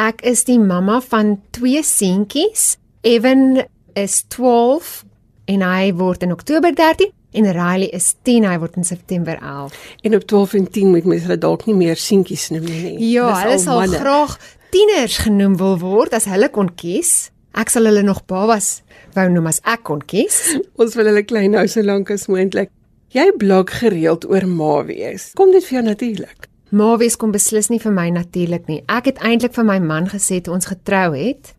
Ek 0.00 0.24
is 0.24 0.46
die 0.48 0.56
mamma 0.56 1.02
van 1.04 1.36
twee 1.52 1.84
seentjies. 1.84 2.78
Evan 3.04 3.60
is 3.92 4.22
12 4.32 5.04
en 5.52 5.68
hy 5.68 5.92
word 6.00 6.24
in 6.24 6.32
Oktober 6.32 6.72
13 6.72 7.12
en 7.36 7.52
Riley 7.52 7.90
is 7.92 8.14
10 8.24 8.48
hy 8.48 8.56
word 8.62 8.80
in 8.80 8.88
September 8.88 9.36
11. 9.36 9.76
En 10.08 10.16
op 10.16 10.24
12 10.32 10.56
en 10.62 10.70
10 10.70 10.90
moet 10.96 11.04
mens 11.04 11.28
hulle 11.28 11.38
dalk 11.38 11.66
nie 11.68 11.76
meer 11.76 12.00
seentjies 12.00 12.48
noem 12.54 12.64
nie. 12.64 12.96
Ja, 13.12 13.28
hulle 13.42 13.58
sal 13.60 13.84
graag 13.92 14.38
tieners 14.76 15.22
genoem 15.24 15.54
wil 15.56 15.78
word 15.80 16.12
as 16.16 16.26
hulle 16.28 16.50
kon 16.52 16.68
kies. 16.76 17.30
Ek 17.56 17.70
sal 17.72 17.88
hulle 17.88 18.02
nog 18.04 18.26
babas 18.28 18.82
wou 19.16 19.24
noem 19.32 19.48
as 19.48 19.62
ek 19.64 19.86
kon 19.88 20.02
kies. 20.04 20.36
Ons 20.82 20.98
wil 20.98 21.08
hulle 21.08 21.22
klein 21.24 21.56
hou 21.56 21.64
so 21.70 21.80
lank 21.86 22.12
as 22.12 22.26
moontlik. 22.28 22.68
Jy 23.14 23.30
blog 23.40 23.72
gereeld 23.80 24.26
oor 24.28 24.44
ma 24.50 24.82
wees. 24.84 25.30
Kom 25.38 25.54
dit 25.54 25.64
vir 25.64 25.78
jou 25.78 25.84
natuurlik? 25.86 26.50
Ma 26.76 26.90
wees 27.00 27.16
kom 27.16 27.32
beslis 27.32 27.70
nie 27.72 27.80
vir 27.80 27.94
my 27.96 28.10
natuurlik 28.12 28.68
nie. 28.68 28.82
Ek 28.92 29.08
het 29.08 29.22
eintlik 29.24 29.56
vir 29.56 29.64
my 29.64 29.78
man 29.80 30.10
gesê 30.12 30.42
toe 30.44 30.52
ons 30.58 30.68
getrou 30.68 31.14
het, 31.14 31.54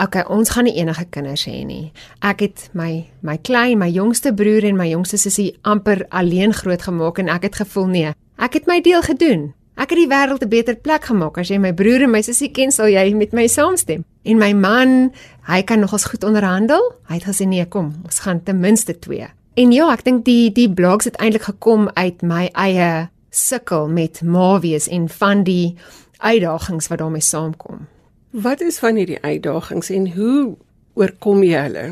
okay, 0.00 0.24
ons 0.32 0.54
gaan 0.54 0.64
nie 0.70 0.78
enige 0.80 1.04
kinders 1.12 1.44
hê 1.50 1.58
nie. 1.68 1.90
Ek 2.24 2.46
het 2.46 2.70
my 2.78 3.02
my 3.20 3.36
klein, 3.44 3.82
my 3.82 3.90
jongste 3.92 4.32
broer 4.38 4.64
en 4.70 4.80
my 4.80 4.88
jongste 4.94 5.20
sussie 5.20 5.50
amper 5.68 6.06
alleen 6.08 6.56
grootgemaak 6.56 7.20
en 7.20 7.28
ek 7.36 7.50
het 7.50 7.64
gevoel 7.66 7.92
nee, 7.98 8.14
ek 8.40 8.62
het 8.62 8.70
my 8.70 8.80
deel 8.80 9.04
gedoen. 9.04 9.50
Ek 9.74 9.90
het 9.90 9.98
die 9.98 10.08
wêreld 10.08 10.44
'n 10.44 10.48
beter 10.48 10.76
plek 10.76 11.04
gemaak. 11.04 11.38
As 11.38 11.48
jy 11.48 11.58
my 11.58 11.72
broer 11.72 12.02
en 12.02 12.10
my 12.10 12.22
sussie 12.22 12.50
ken, 12.50 12.70
sal 12.70 12.88
jy 12.88 13.14
met 13.14 13.32
my 13.32 13.46
saamstem. 13.46 14.04
En 14.22 14.38
my 14.38 14.52
man, 14.52 15.12
hy 15.42 15.62
kan 15.62 15.80
nogals 15.80 16.04
goed 16.04 16.24
onderhandel. 16.24 16.94
Hy 17.08 17.14
het 17.14 17.24
gesê 17.24 17.46
nee, 17.46 17.64
kom, 17.66 17.94
ons 18.04 18.18
gaan 18.18 18.42
ten 18.42 18.60
minste 18.60 18.98
2. 18.98 19.28
En 19.54 19.72
ja, 19.72 19.92
ek 19.92 20.04
dink 20.04 20.24
die 20.24 20.52
die 20.52 20.70
blogs 20.70 21.04
het 21.04 21.16
eintlik 21.16 21.42
gekom 21.42 21.90
uit 21.94 22.22
my 22.22 22.50
eie 22.52 23.08
sukkel 23.30 23.88
met 23.88 24.22
ma 24.22 24.60
wees 24.60 24.88
en 24.88 25.08
van 25.08 25.42
die 25.44 25.74
uitdagings 26.18 26.88
wat 26.88 26.98
daarmee 26.98 27.20
saamkom. 27.20 27.86
Wat 28.30 28.60
is 28.60 28.78
van 28.78 28.96
hierdie 28.96 29.20
uitdagings 29.20 29.90
en 29.90 30.12
hoe 30.14 30.56
oorkom 30.94 31.42
jy 31.42 31.66
hulle? 31.66 31.84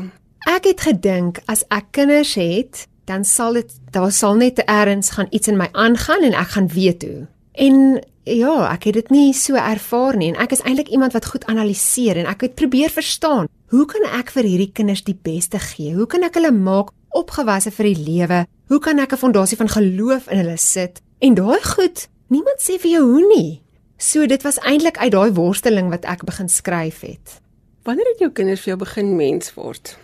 Ek 0.49 0.65
het 0.65 0.81
gedink 0.81 1.41
as 1.45 1.61
ek 1.69 1.91
kinders 1.91 2.33
het, 2.33 2.87
dan 3.05 3.25
sal 3.25 3.53
dit 3.53 3.69
daar 3.93 4.11
sal 4.11 4.39
net 4.39 4.61
eers 4.65 5.13
gaan 5.13 5.29
iets 5.29 5.51
in 5.51 5.57
my 5.57 5.69
aangaan 5.73 6.23
en 6.23 6.33
ek 6.33 6.55
gaan 6.55 6.67
weet 6.73 7.05
hoe. 7.05 7.27
En 7.51 7.99
ja, 8.23 8.55
ek 8.71 8.87
het 8.87 8.93
dit 8.99 9.09
nie 9.11 9.33
so 9.35 9.59
ervaar 9.59 10.15
nie 10.19 10.29
en 10.31 10.39
ek 10.39 10.53
is 10.55 10.63
eintlik 10.63 10.91
iemand 10.93 11.15
wat 11.17 11.27
goed 11.27 11.45
analiseer 11.51 12.21
en 12.21 12.29
ek 12.31 12.45
het 12.47 12.55
probeer 12.59 12.93
verstaan, 12.93 13.49
hoe 13.73 13.85
kan 13.89 14.05
ek 14.19 14.31
vir 14.35 14.47
hierdie 14.47 14.71
kinders 14.71 15.03
die 15.03 15.17
beste 15.17 15.59
gee? 15.59 15.95
Hoe 15.95 16.07
kan 16.07 16.23
ek 16.23 16.37
hulle 16.39 16.51
maak 16.55 16.93
opgewasse 17.17 17.73
vir 17.75 17.91
die 17.91 18.03
lewe? 18.07 18.45
Hoe 18.71 18.79
kan 18.79 18.99
ek 18.99 19.13
'n 19.13 19.23
fondasie 19.23 19.57
van 19.57 19.67
geloof 19.67 20.29
in 20.29 20.37
hulle 20.37 20.57
sit? 20.57 21.01
En 21.19 21.33
daai 21.35 21.61
goed, 21.63 22.07
niemand 22.29 22.59
sê 22.59 22.79
vir 22.79 22.91
jou 22.91 23.03
hoe 23.03 23.27
nie. 23.35 23.61
So 23.97 24.25
dit 24.25 24.41
was 24.43 24.59
eintlik 24.59 24.97
uit 24.97 25.11
daai 25.11 25.31
worsteling 25.31 25.89
wat 25.89 26.05
ek 26.05 26.25
begin 26.25 26.49
skryf 26.49 27.01
het. 27.01 27.41
Wanneer 27.83 28.05
het 28.05 28.19
jou 28.19 28.31
kinders 28.31 28.61
vir 28.61 28.75
jou 28.75 28.77
begin 28.77 29.15
mens 29.15 29.53
word? 29.53 29.97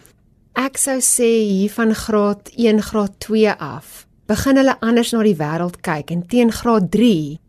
Ek 0.54 0.78
sou 0.78 1.00
sê 1.00 1.46
hier 1.46 1.70
van 1.70 1.94
graad 1.96 2.50
1, 2.56 2.82
graad 2.82 3.20
2 3.20 3.54
af 3.60 4.07
begin 4.28 4.58
hulle 4.60 4.76
anders 4.84 5.14
na 5.14 5.24
die 5.24 5.38
wêreld 5.40 5.82
kyk 5.86 6.12
en 6.12 6.28
teen 6.28 6.52
graad 6.52 6.90
3 6.92 7.40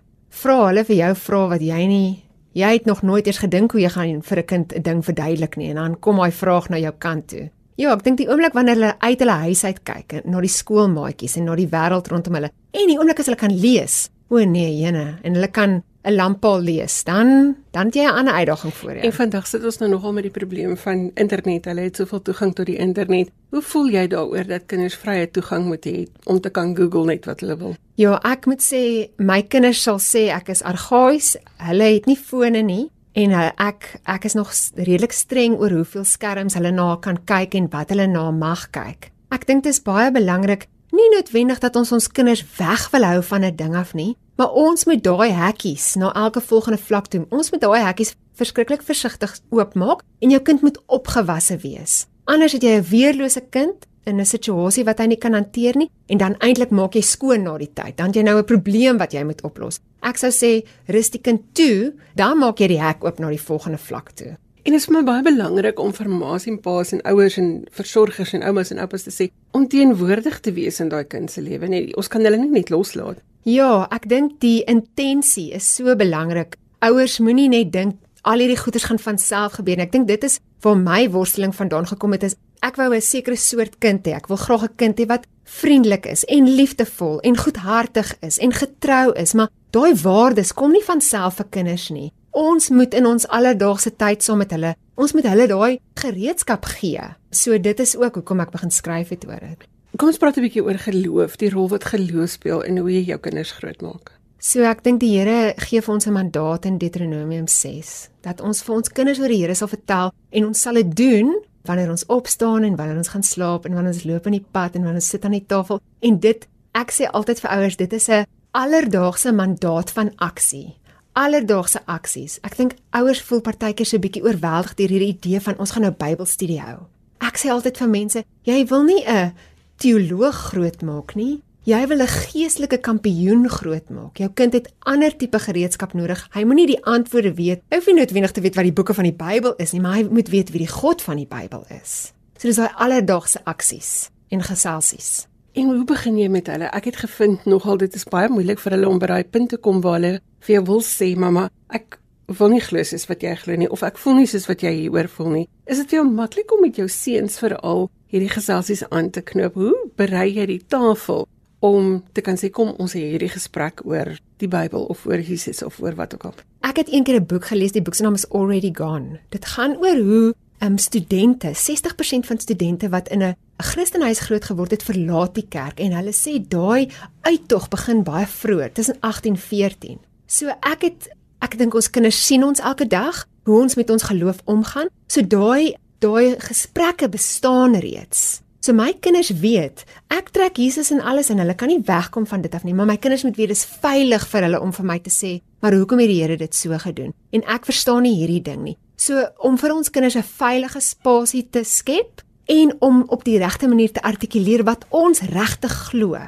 vra 0.42 0.58
hulle 0.68 0.84
vir 0.86 0.96
jou 0.96 1.12
vra 1.26 1.40
wat 1.52 1.62
jy 1.66 1.86
nie 1.90 2.10
jy 2.58 2.70
het 2.76 2.86
nog 2.86 3.02
nooit 3.02 3.26
eens 3.26 3.40
gedink 3.42 3.72
hoe 3.74 3.80
jy 3.82 3.90
gaan 3.94 4.22
vir 4.22 4.38
'n 4.38 4.46
kind 4.46 4.72
'n 4.74 4.82
ding 4.82 5.02
verduidelik 5.04 5.56
nie 5.56 5.70
en 5.70 5.76
dan 5.76 6.00
kom 6.00 6.16
daai 6.16 6.30
vraag 6.30 6.68
na 6.70 6.78
jou 6.78 6.92
kant 6.98 7.28
toe. 7.28 7.50
Ja, 7.76 7.92
ek 7.92 8.02
dink 8.02 8.16
die 8.18 8.28
oomblik 8.28 8.52
wanneer 8.52 8.74
hulle 8.74 8.94
uit 8.98 9.18
hulle 9.18 9.38
huis 9.46 9.64
uit 9.64 9.84
kyk 9.84 10.24
na 10.24 10.40
die 10.40 10.48
skoolmaatjies 10.48 11.36
en 11.36 11.44
na 11.44 11.54
die 11.54 11.68
wêreld 11.68 12.08
rondom 12.08 12.34
hulle 12.34 12.50
en 12.72 12.86
die 12.86 12.98
oomblik 12.98 13.18
as 13.18 13.26
hulle 13.26 13.36
kan 13.36 13.60
lees. 13.60 14.10
O 14.30 14.44
nee, 14.44 14.80
jene, 14.80 15.18
en 15.22 15.34
hulle 15.34 15.48
kan 15.48 15.82
'n 16.04 16.14
lamppaal 16.14 16.60
lees, 16.60 17.04
dan 17.04 17.56
dan 17.70 17.86
het 17.86 17.94
jy 17.94 18.04
'n 18.04 18.14
ander 18.14 18.34
uitdaging 18.34 18.74
voor 18.74 18.90
jou. 18.90 19.02
En 19.02 19.12
vandag 19.12 19.46
sit 19.46 19.64
ons 19.64 19.78
nou 19.78 19.90
nogal 19.90 20.12
met 20.12 20.22
die 20.22 20.30
probleem 20.32 20.76
van 20.76 21.10
internet. 21.14 21.64
Hulle 21.64 21.80
het 21.80 21.96
soveel 21.96 22.22
toegang 22.22 22.54
tot 22.54 22.66
die 22.66 22.76
internet. 22.76 23.30
Hoe 23.50 23.62
voel 23.62 23.88
jy 23.88 24.06
daaroor 24.06 24.46
dat 24.46 24.66
kinders 24.66 24.94
vrye 24.94 25.30
toegang 25.30 25.64
moet 25.64 25.86
hê 25.86 26.06
om 26.24 26.40
te 26.40 26.50
kan 26.50 26.76
Google 26.76 27.04
net 27.04 27.24
wat 27.24 27.40
hulle 27.40 27.56
wil? 27.56 27.74
Ja, 27.94 28.20
ek 28.22 28.46
moet 28.46 28.62
sê 28.62 29.10
my 29.16 29.42
kinders 29.42 29.82
sal 29.82 29.98
sê 29.98 30.28
ek 30.28 30.48
is 30.48 30.62
argaïs. 30.62 31.36
Hulle 31.56 31.84
het 31.84 32.06
nie 32.06 32.16
fone 32.16 32.62
nie 32.62 32.90
en 33.12 33.32
ek 33.56 34.00
ek 34.04 34.24
is 34.24 34.34
nog 34.34 34.52
redelik 34.74 35.12
streng 35.12 35.56
oor 35.58 35.70
hoeveel 35.70 36.04
skerms 36.04 36.54
hulle 36.54 36.70
na 36.70 36.96
kan 36.96 37.18
kyk 37.24 37.54
en 37.54 37.68
wat 37.70 37.88
hulle 37.88 38.06
na 38.06 38.30
mag 38.30 38.70
kyk. 38.70 39.10
Ek 39.30 39.46
dink 39.46 39.64
dit 39.64 39.72
is 39.72 39.82
baie 39.82 40.12
belangrik 40.12 40.68
nie 40.90 41.08
noodwendig 41.14 41.58
dat 41.58 41.76
ons 41.76 41.92
ons 41.92 42.08
kinders 42.08 42.44
weg 42.58 42.90
wil 42.90 43.04
hou 43.04 43.22
van 43.22 43.44
'n 43.44 43.56
ding 43.56 43.76
af 43.76 43.94
nie, 43.94 44.16
Maar 44.38 44.52
ons 44.54 44.84
moet 44.86 45.00
daai 45.02 45.32
hekkies 45.34 45.96
na 45.98 46.12
elke 46.14 46.40
volgende 46.40 46.78
vlak 46.78 47.08
toe. 47.10 47.24
Ons 47.34 47.50
moet 47.50 47.60
daai 47.60 47.82
hekkies 47.82 48.14
verskriklik 48.38 48.84
versigtig 48.86 49.32
oopmaak 49.50 50.04
en 50.22 50.30
jou 50.30 50.38
kind 50.46 50.62
moet 50.62 50.78
opgewasse 50.86 51.56
wees. 51.64 52.04
Anders 52.30 52.54
het 52.54 52.62
jy 52.62 52.78
'n 52.78 52.86
weerlose 52.90 53.42
kind 53.50 53.86
in 54.06 54.20
'n 54.20 54.24
situasie 54.24 54.84
wat 54.84 54.98
hy 54.98 55.06
nie 55.06 55.18
kan 55.18 55.32
hanteer 55.32 55.76
nie 55.76 55.90
en 56.06 56.18
dan 56.18 56.38
eintlik 56.38 56.70
maak 56.70 56.94
jy 56.94 57.02
skoon 57.02 57.42
na 57.42 57.58
die 57.58 57.72
tyd. 57.74 57.96
Dan 57.96 58.12
jy 58.12 58.22
nou 58.22 58.38
'n 58.38 58.44
probleem 58.44 58.98
wat 58.98 59.12
jy 59.12 59.24
moet 59.24 59.42
oplos. 59.42 59.80
Ek 60.02 60.16
sou 60.16 60.30
sê 60.30 60.64
rus 60.86 61.10
die 61.10 61.20
kind 61.20 61.40
toe, 61.52 61.94
dan 62.14 62.38
maak 62.38 62.58
jy 62.58 62.68
die 62.68 62.80
hek 62.80 63.04
oop 63.04 63.18
na 63.18 63.28
die 63.28 63.42
volgende 63.42 63.78
vlak 63.78 64.10
toe. 64.10 64.36
En 64.68 64.74
dit 64.74 64.82
is 64.82 64.84
vir 64.84 64.98
my 64.98 65.00
baie 65.00 65.24
belangrik 65.24 65.78
om 65.80 65.94
vir 65.96 66.10
ma's 66.12 66.44
en 66.44 66.58
pa's 66.60 66.90
en 66.92 66.98
ouers 67.08 67.38
en 67.40 67.46
versorgers 67.72 68.34
en 68.36 68.42
oumas 68.44 68.68
en 68.68 68.82
oupas 68.82 69.06
te 69.06 69.12
sê 69.14 69.30
om 69.56 69.62
teenwoordig 69.64 70.42
te 70.44 70.52
wees 70.52 70.82
in 70.84 70.90
daai 70.92 71.06
kind 71.08 71.32
se 71.32 71.40
lewe. 71.40 71.70
Nee, 71.72 71.86
ons 71.96 72.10
kan 72.12 72.20
hulle 72.20 72.36
nie 72.36 72.50
net 72.52 72.68
loslaat. 72.68 73.22
Ja, 73.48 73.86
ek 73.96 74.10
dink 74.12 74.34
die 74.44 74.66
intensie 74.68 75.46
is 75.56 75.70
so 75.78 75.96
belangrik. 75.96 76.58
Ouers 76.84 77.16
moenie 77.24 77.48
net 77.48 77.72
dink 77.72 77.96
al 78.28 78.44
hierdie 78.44 78.58
goeders 78.60 78.90
gaan 78.90 79.00
van 79.00 79.16
self 79.16 79.56
gebeur 79.56 79.80
nie. 79.80 79.86
Ek 79.88 79.96
dink 79.96 80.04
dit 80.10 80.28
is 80.28 80.36
waar 80.60 80.76
my 80.76 81.00
worsteling 81.16 81.56
vandaan 81.56 81.88
gekom 81.88 82.18
het 82.18 82.28
is 82.28 82.36
ek 82.60 82.76
wou 82.76 82.92
'n 82.92 83.00
sekere 83.00 83.40
soort 83.40 83.80
kind 83.80 84.04
hê. 84.04 84.20
Ek 84.20 84.28
wil 84.28 84.36
graag 84.36 84.68
'n 84.68 84.76
kind 84.76 85.00
hê 85.00 85.08
wat 85.08 85.24
vriendelik 85.44 86.04
is 86.04 86.24
en 86.28 86.44
liefdevol 86.44 87.20
en 87.20 87.40
goedhartig 87.40 88.12
is 88.20 88.36
en 88.38 88.52
getrou 88.52 89.16
is, 89.16 89.32
maar 89.32 89.48
daai 89.70 89.94
waardes 89.96 90.52
kom 90.52 90.72
nie 90.72 90.84
van 90.84 91.00
self 91.00 91.36
vir 91.36 91.46
kinders 91.50 91.88
nie. 91.88 92.12
Ons 92.38 92.68
moet 92.70 92.92
in 92.94 93.06
ons 93.08 93.24
alledaagse 93.34 93.90
tyd 93.98 94.22
saam 94.22 94.38
met 94.38 94.52
hulle, 94.54 94.76
ons 94.94 95.12
moet 95.16 95.26
hulle 95.26 95.46
daai 95.50 95.80
gereedskap 95.98 96.68
gee. 96.76 97.02
So 97.34 97.58
dit 97.58 97.80
is 97.82 97.96
ook 97.98 98.20
hoekom 98.20 98.44
ek 98.44 98.52
begin 98.54 98.70
skryf 98.70 99.10
het 99.10 99.24
oor 99.26 99.42
dit. 99.42 99.64
Kom 99.98 100.12
ons 100.12 100.20
praat 100.22 100.38
'n 100.38 100.46
bietjie 100.46 100.62
oor 100.62 100.78
geloof, 100.78 101.34
die 101.36 101.50
rol 101.50 101.68
wat 101.68 101.90
geloof 101.90 102.30
speel 102.30 102.60
in 102.62 102.78
hoe 102.78 102.90
jy 102.90 103.02
jou 103.10 103.18
kinders 103.18 103.50
grootmaak. 103.58 104.12
So 104.38 104.62
ek 104.62 104.84
dink 104.84 105.00
die 105.00 105.18
Here 105.18 105.54
gee 105.58 105.80
vir 105.80 105.94
ons 105.94 106.06
'n 106.06 106.12
mandaat 106.12 106.64
in 106.64 106.78
Deuteronomium 106.78 107.48
6 107.48 108.08
dat 108.22 108.40
ons 108.40 108.62
vir 108.62 108.74
ons 108.74 108.88
kinders 108.88 109.18
oor 109.18 109.28
die 109.28 109.42
Here 109.42 109.54
sal 109.54 109.68
vertel 109.68 110.12
en 110.30 110.46
ons 110.46 110.60
sal 110.60 110.74
dit 110.74 110.96
doen 110.96 111.42
wanneer 111.64 111.90
ons 111.90 112.06
opstaan 112.06 112.62
en 112.62 112.76
wanneer 112.76 112.98
ons 112.98 113.08
gaan 113.08 113.22
slaap 113.22 113.66
en 113.66 113.74
wanneer 113.74 113.92
ons 113.92 114.04
loop 114.04 114.26
in 114.26 114.32
die 114.32 114.46
pad 114.52 114.76
en 114.76 114.82
wanneer 114.82 115.02
ons 115.02 115.08
sit 115.08 115.24
aan 115.24 115.32
die 115.32 115.46
tafel 115.46 115.80
en 116.00 116.20
dit 116.20 116.46
ek 116.72 116.90
sê 116.92 117.10
altyd 117.10 117.40
vir 117.40 117.50
ouers 117.50 117.76
dit 117.76 117.92
is 117.92 118.08
'n 118.08 118.26
alledaagse 118.52 119.32
mandaat 119.32 119.90
van 119.90 120.12
aksie 120.16 120.77
alledaagse 121.18 121.82
aksies. 121.90 122.38
Ek 122.46 122.54
dink 122.58 122.76
ouers 122.94 123.20
voel 123.26 123.42
partykeer 123.42 123.86
so 123.86 123.96
'n 123.96 124.04
bietjie 124.04 124.22
oorweldig 124.22 124.74
deur 124.78 124.88
hierdie 124.94 125.14
idee 125.16 125.40
van 125.40 125.58
ons 125.58 125.70
gaan 125.70 125.82
nou 125.82 125.92
Bybelstudie 125.92 126.60
hou. 126.60 126.86
Ek 127.20 127.36
sê 127.36 127.50
altyd 127.50 127.76
vir 127.78 127.88
mense, 127.88 128.24
jy 128.44 128.66
wil 128.66 128.84
nie 128.84 129.02
'n 129.04 129.32
teoloog 129.76 130.36
grootmaak 130.50 131.14
nie. 131.14 131.42
Jy 131.64 131.86
wil 131.86 132.00
'n 132.00 132.06
geestelike 132.06 132.78
kampioen 132.78 133.48
grootmaak. 133.48 134.18
Jou 134.18 134.30
kind 134.34 134.52
het 134.52 134.72
ander 134.78 135.16
tipe 135.16 135.38
gereedskap 135.38 135.92
nodig. 135.92 136.28
Hy 136.32 136.44
moenie 136.44 136.66
die 136.66 136.84
antwoorde 136.84 137.34
weet. 137.34 137.62
Hy 137.70 137.76
hoef 137.76 137.86
nie 137.86 137.94
noodwendig 137.94 138.32
te 138.32 138.40
weet 138.40 138.54
wat 138.54 138.64
die 138.64 138.72
boeke 138.72 138.94
van 138.94 139.04
die 139.04 139.12
Bybel 139.12 139.54
is 139.56 139.72
nie, 139.72 139.80
maar 139.80 139.94
hy 139.94 140.08
moet 140.10 140.28
weet 140.28 140.50
wie 140.50 140.66
die 140.66 140.72
God 140.72 141.02
van 141.02 141.16
die 141.16 141.26
Bybel 141.26 141.64
is. 141.82 142.12
So 142.38 142.48
dis 142.48 142.56
daai 142.56 142.70
alledaagse 142.74 143.44
aksies 143.44 144.10
en 144.30 144.42
geselsies. 144.42 145.26
En 145.58 145.72
hoe 145.74 145.84
begin 145.84 146.14
jy 146.20 146.28
met 146.30 146.46
hulle? 146.46 146.68
Ek 146.70 146.84
het 146.86 147.00
gevind 147.02 147.46
nogal 147.50 147.80
dit 147.80 147.94
is 147.98 148.04
baie 148.06 148.28
moeilik 148.30 148.60
vir 148.62 148.76
hulle 148.76 148.86
om 148.86 149.00
by 149.02 149.08
daai 149.10 149.24
punt 149.26 149.50
te 149.50 149.56
kom 149.58 149.80
waar 149.82 149.96
hulle 149.96 150.20
vir 150.46 150.52
jou 150.54 150.60
wil 150.68 150.84
sê, 150.86 151.08
mamma, 151.18 151.48
ek 151.74 151.96
wil 152.38 152.52
nie 152.52 152.60
glo 152.62 152.84
soos 152.86 153.08
wat 153.10 153.24
jy 153.26 153.32
glo 153.40 153.58
nie 153.58 153.66
of 153.74 153.82
ek 153.82 153.98
voel 153.98 154.20
nie 154.20 154.28
soos 154.30 154.46
wat 154.46 154.62
jy 154.62 154.70
hieroor 154.76 155.08
voel 155.16 155.32
nie. 155.32 155.42
Is 155.66 155.80
dit 155.82 155.90
vir 155.90 155.98
jou 155.98 156.04
maklik 156.12 156.54
om 156.54 156.62
met 156.62 156.78
jou 156.78 156.86
seuns 156.86 157.40
veral 157.42 157.88
hierdie 158.12 158.30
geselsies 158.30 158.84
aan 158.86 159.10
te 159.10 159.24
knoop. 159.32 159.58
Hoe 159.58 159.74
berei 159.98 160.28
jy 160.36 160.46
die 160.52 160.60
tafel 160.62 161.26
om 161.66 162.04
te 162.14 162.22
kan 162.22 162.38
sê 162.38 162.52
kom 162.54 162.76
ons 162.78 162.94
hê 162.94 163.02
hierdie 163.16 163.34
gesprek 163.34 163.82
oor 163.82 164.14
die 164.38 164.50
Bybel 164.52 164.86
of 164.94 165.02
oor 165.10 165.18
Jesus 165.18 165.64
of 165.66 165.82
oor 165.82 165.98
wat 165.98 166.14
ook 166.14 166.28
al. 166.30 166.38
Ek 166.70 166.78
het 166.84 166.94
eendag 166.94 167.18
'n 167.18 167.26
boek 167.26 167.50
gelees, 167.50 167.74
die 167.74 167.82
boek 167.82 167.98
se 167.98 168.04
naam 168.06 168.14
is 168.14 168.30
Already 168.30 168.70
Gone. 168.70 169.18
Dit 169.30 169.44
gaan 169.44 169.74
oor 169.82 169.98
hoe 169.98 170.34
um, 170.64 170.78
studente, 170.78 171.52
60% 171.54 172.26
van 172.26 172.38
studente 172.38 172.88
wat 172.88 173.08
in 173.08 173.22
'n 173.22 173.36
Christenhuis 173.56 174.20
groot 174.20 174.44
geword 174.44 174.70
het, 174.70 174.82
verlaat 174.82 175.34
die 175.34 175.46
kerk 175.48 175.80
en 175.80 175.92
hulle 175.92 176.12
sê 176.12 176.48
daai 176.48 176.88
uittog 177.20 177.68
begin 177.68 178.02
baie 178.02 178.26
vroeg, 178.26 178.72
tussen 178.72 178.96
18 179.00 179.32
en 179.32 179.38
14. 179.38 179.98
So 180.26 180.48
ek 180.48 180.82
het 180.82 181.08
ek 181.40 181.58
dink 181.58 181.74
ons 181.74 181.90
kinders 181.90 182.26
sien 182.26 182.44
ons 182.44 182.60
elke 182.60 182.86
dag 182.86 183.26
hoe 183.44 183.60
ons 183.60 183.74
met 183.74 183.90
ons 183.90 184.02
geloof 184.02 184.42
omgaan. 184.44 184.88
So 185.06 185.22
daai 185.22 185.74
daai 185.98 186.36
gesprekke 186.38 187.08
bestaan 187.08 187.74
reeds. 187.74 188.40
So 188.60 188.74
my 188.74 188.92
kinders 189.00 189.30
weet, 189.30 189.84
ek 190.10 190.32
trek 190.34 190.58
Jesus 190.58 190.90
in 190.90 191.00
alles 191.00 191.30
en 191.30 191.38
hulle 191.38 191.54
kan 191.54 191.70
nie 191.70 191.82
wegkom 191.86 192.26
van 192.26 192.42
dit 192.42 192.54
af 192.54 192.64
nie, 192.66 192.74
maar 192.74 192.86
my 192.86 192.96
kinders 192.98 193.22
moet 193.22 193.38
weet 193.38 193.48
dis 193.48 193.64
veilig 193.64 194.26
vir 194.28 194.42
hulle 194.42 194.60
om 194.60 194.72
vir 194.74 194.86
my 194.90 194.98
te 194.98 195.12
sê, 195.14 195.38
maar 195.62 195.76
hoekom 195.78 196.02
het 196.02 196.10
die 196.10 196.18
Here 196.20 196.36
dit 196.36 196.54
so 196.54 196.74
gedoen? 196.78 197.14
En 197.32 197.46
ek 197.46 197.70
verstaan 197.70 198.02
nie 198.02 198.16
hierdie 198.18 198.42
ding 198.42 198.64
nie. 198.66 198.76
So 198.98 199.22
om 199.46 199.54
vir 199.58 199.74
ons 199.74 199.90
kinders 199.94 200.16
'n 200.16 200.26
veilige 200.26 200.80
spasie 200.80 201.46
te 201.50 201.64
skep 201.64 202.22
en 202.46 202.72
om 202.80 203.04
op 203.08 203.24
die 203.24 203.38
regte 203.38 203.68
manier 203.68 203.92
te 203.92 204.02
artikuleer 204.02 204.64
wat 204.64 204.84
ons 204.88 205.20
regtig 205.20 205.72
glo, 205.90 206.18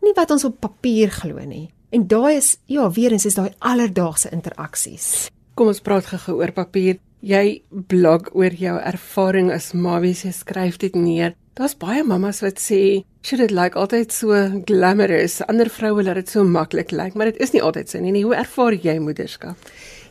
nie 0.00 0.12
wat 0.14 0.30
ons 0.30 0.44
op 0.44 0.60
papier 0.60 1.10
glo 1.10 1.38
nie. 1.44 1.70
En 1.90 2.06
daai 2.06 2.36
is 2.36 2.56
ja, 2.66 2.90
weer 2.90 3.12
eens 3.12 3.26
is 3.26 3.34
daai 3.34 3.50
alledaagse 3.58 4.30
interaksies. 4.30 5.30
Kom 5.54 5.66
ons 5.66 5.80
praat 5.80 6.06
gou 6.06 6.36
oor 6.36 6.52
papier 6.52 6.98
jy 7.20 7.62
blog 7.70 8.34
oor 8.34 8.50
jou 8.50 8.78
ervaring 8.78 9.50
as 9.52 9.72
ma 9.72 10.00
wie 10.00 10.14
jy 10.14 10.32
skryf 10.32 10.78
dit 10.78 10.94
neer 10.94 11.34
Daar's 11.52 11.74
baie 11.76 12.00
mammas 12.02 12.40
wat 12.40 12.56
sê, 12.56 13.04
"Sjoe, 13.20 13.36
dit 13.36 13.50
lyk 13.50 13.74
altyd 13.74 14.12
so 14.12 14.62
glamorous. 14.64 15.42
Ander 15.46 15.68
vroue 15.68 16.02
laat 16.02 16.14
dit 16.14 16.28
so 16.28 16.44
maklik 16.44 16.90
lyk, 16.90 17.14
maar 17.14 17.26
dit 17.26 17.40
is 17.40 17.52
nie 17.52 17.62
altyd 17.62 17.90
so 17.90 17.98
nie. 18.00 18.22
Hoe 18.22 18.34
ervaar 18.34 18.72
jy 18.72 18.98
moederskap?" 18.98 19.56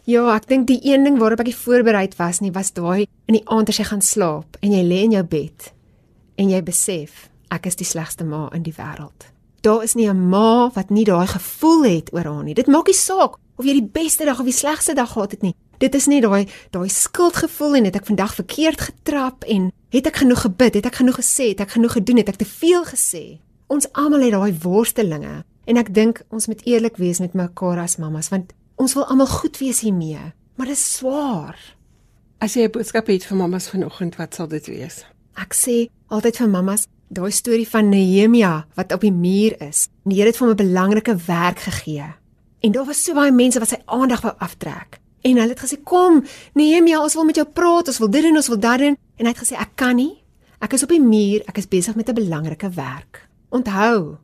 Ja, 0.09 0.23
ek 0.33 0.47
dink 0.49 0.65
die 0.65 0.79
een 0.81 1.03
ding 1.05 1.19
waarop 1.21 1.43
ek 1.43 1.51
nie 1.51 1.57
voorbereid 1.57 2.15
was 2.17 2.39
nie, 2.41 2.49
was 2.51 2.73
daai 2.73 3.05
in 3.29 3.37
die 3.37 3.43
aand 3.45 3.69
as 3.69 3.77
jy 3.77 3.85
gaan 3.85 4.01
slaap 4.01 4.57
en 4.65 4.73
jy 4.73 4.81
lê 4.81 5.03
in 5.05 5.13
jou 5.13 5.23
bed 5.23 5.67
en 6.41 6.49
jy 6.49 6.61
besef 6.65 7.27
ek 7.53 7.67
is 7.69 7.77
die 7.77 7.85
slegste 7.85 8.25
ma 8.25 8.47
in 8.55 8.63
die 8.65 8.73
wêreld. 8.73 9.27
Daar 9.61 9.83
is 9.83 9.93
nie 9.93 10.09
'n 10.09 10.29
ma 10.29 10.71
wat 10.73 10.89
nie 10.89 11.05
daai 11.05 11.27
gevoel 11.27 11.83
het 11.83 12.13
oor 12.13 12.25
haar 12.25 12.43
nie. 12.43 12.55
Dit 12.55 12.67
maak 12.67 12.87
nie 12.87 12.97
saak 12.97 13.37
of 13.57 13.65
jy 13.65 13.73
die 13.73 13.91
beste 13.93 14.25
dag 14.25 14.39
of 14.39 14.45
die 14.45 14.59
slegste 14.61 14.95
dag 14.95 15.11
gehad 15.11 15.31
het 15.31 15.41
nie. 15.41 15.55
Dit 15.77 15.95
is 15.95 16.07
net 16.07 16.23
daai 16.23 16.47
daai 16.71 16.89
skuldgevoel 16.89 17.75
en 17.75 17.85
het 17.85 17.95
ek 17.95 18.05
vandag 18.05 18.33
verkeerd 18.35 18.81
getrap 18.81 19.43
en 19.43 19.71
het 19.89 20.07
ek 20.07 20.15
genoeg 20.15 20.41
gebid, 20.41 20.73
het 20.73 20.85
ek 20.85 20.95
genoeg 20.95 21.15
gesê, 21.15 21.49
het 21.49 21.59
ek 21.59 21.71
genoeg 21.71 21.91
gedoen, 21.91 22.17
het 22.17 22.29
ek 22.29 22.35
te 22.35 22.45
veel 22.45 22.83
gesê. 22.85 23.39
Ons 23.67 23.87
almal 23.93 24.21
het 24.21 24.31
daai 24.31 24.53
worstelinge 24.63 25.43
en 25.65 25.77
ek 25.77 25.93
dink 25.93 26.23
ons 26.29 26.47
moet 26.47 26.61
eerlik 26.65 26.97
wees 26.97 27.19
met 27.19 27.33
mekaar 27.33 27.79
as 27.79 27.97
mammas 27.97 28.29
want 28.29 28.53
ons 28.81 28.95
wil 28.97 29.05
almal 29.05 29.29
goed 29.29 29.59
wees 29.61 29.83
hiermee, 29.85 30.21
maar 30.57 30.69
dit 30.69 30.77
is 30.77 30.87
swaar. 30.97 31.57
As 32.41 32.55
jy 32.55 32.65
'n 32.65 32.71
boodskap 32.71 33.07
het 33.07 33.25
vir 33.25 33.37
mammas 33.37 33.69
vanoggend, 33.69 34.15
wat 34.17 34.33
sal 34.33 34.47
dit 34.47 34.65
wees? 34.67 35.05
Ek 35.37 35.53
sê 35.53 35.89
altyd 36.09 36.37
vir 36.37 36.49
mammas, 36.49 36.87
daai 37.09 37.31
storie 37.31 37.67
van 37.67 37.89
Nehemia 37.89 38.65
wat 38.75 38.91
op 38.93 39.01
die 39.01 39.11
muur 39.11 39.55
is. 39.61 39.87
Die 40.05 40.17
Here 40.17 40.27
het 40.27 40.37
vir 40.37 40.47
hom 40.47 40.55
'n 40.55 40.65
belangrike 40.65 41.15
werk 41.15 41.59
gegee. 41.59 42.05
En 42.61 42.71
daar 42.71 42.85
was 42.85 43.03
so 43.03 43.13
baie 43.13 43.31
mense 43.31 43.59
wat 43.59 43.69
sy 43.69 43.77
aandag 43.85 44.21
wou 44.21 44.33
aftrek. 44.37 44.99
En 45.21 45.37
hulle 45.37 45.53
het 45.53 45.59
gesê, 45.59 45.83
"Kom, 45.83 46.23
Nehemia, 46.53 47.01
ons 47.01 47.13
wil 47.13 47.25
met 47.25 47.35
jou 47.35 47.47
praat, 47.47 47.87
ons 47.87 47.97
wil 47.97 48.09
dit 48.09 48.21
doen, 48.21 48.35
ons 48.35 48.47
wil 48.47 48.59
dat 48.59 48.79
doen." 48.79 48.97
En 49.17 49.25
hy 49.25 49.31
het 49.31 49.43
gesê, 49.43 49.55
"Ek 49.59 49.75
kan 49.75 49.95
nie. 49.95 50.23
Ek 50.59 50.73
is 50.73 50.83
op 50.83 50.89
die 50.89 51.01
muur, 51.01 51.41
ek 51.45 51.57
is 51.57 51.67
besig 51.67 51.95
met 51.95 52.09
'n 52.09 52.13
belangrike 52.13 52.69
werk." 52.69 53.27
Onthou, 53.49 54.17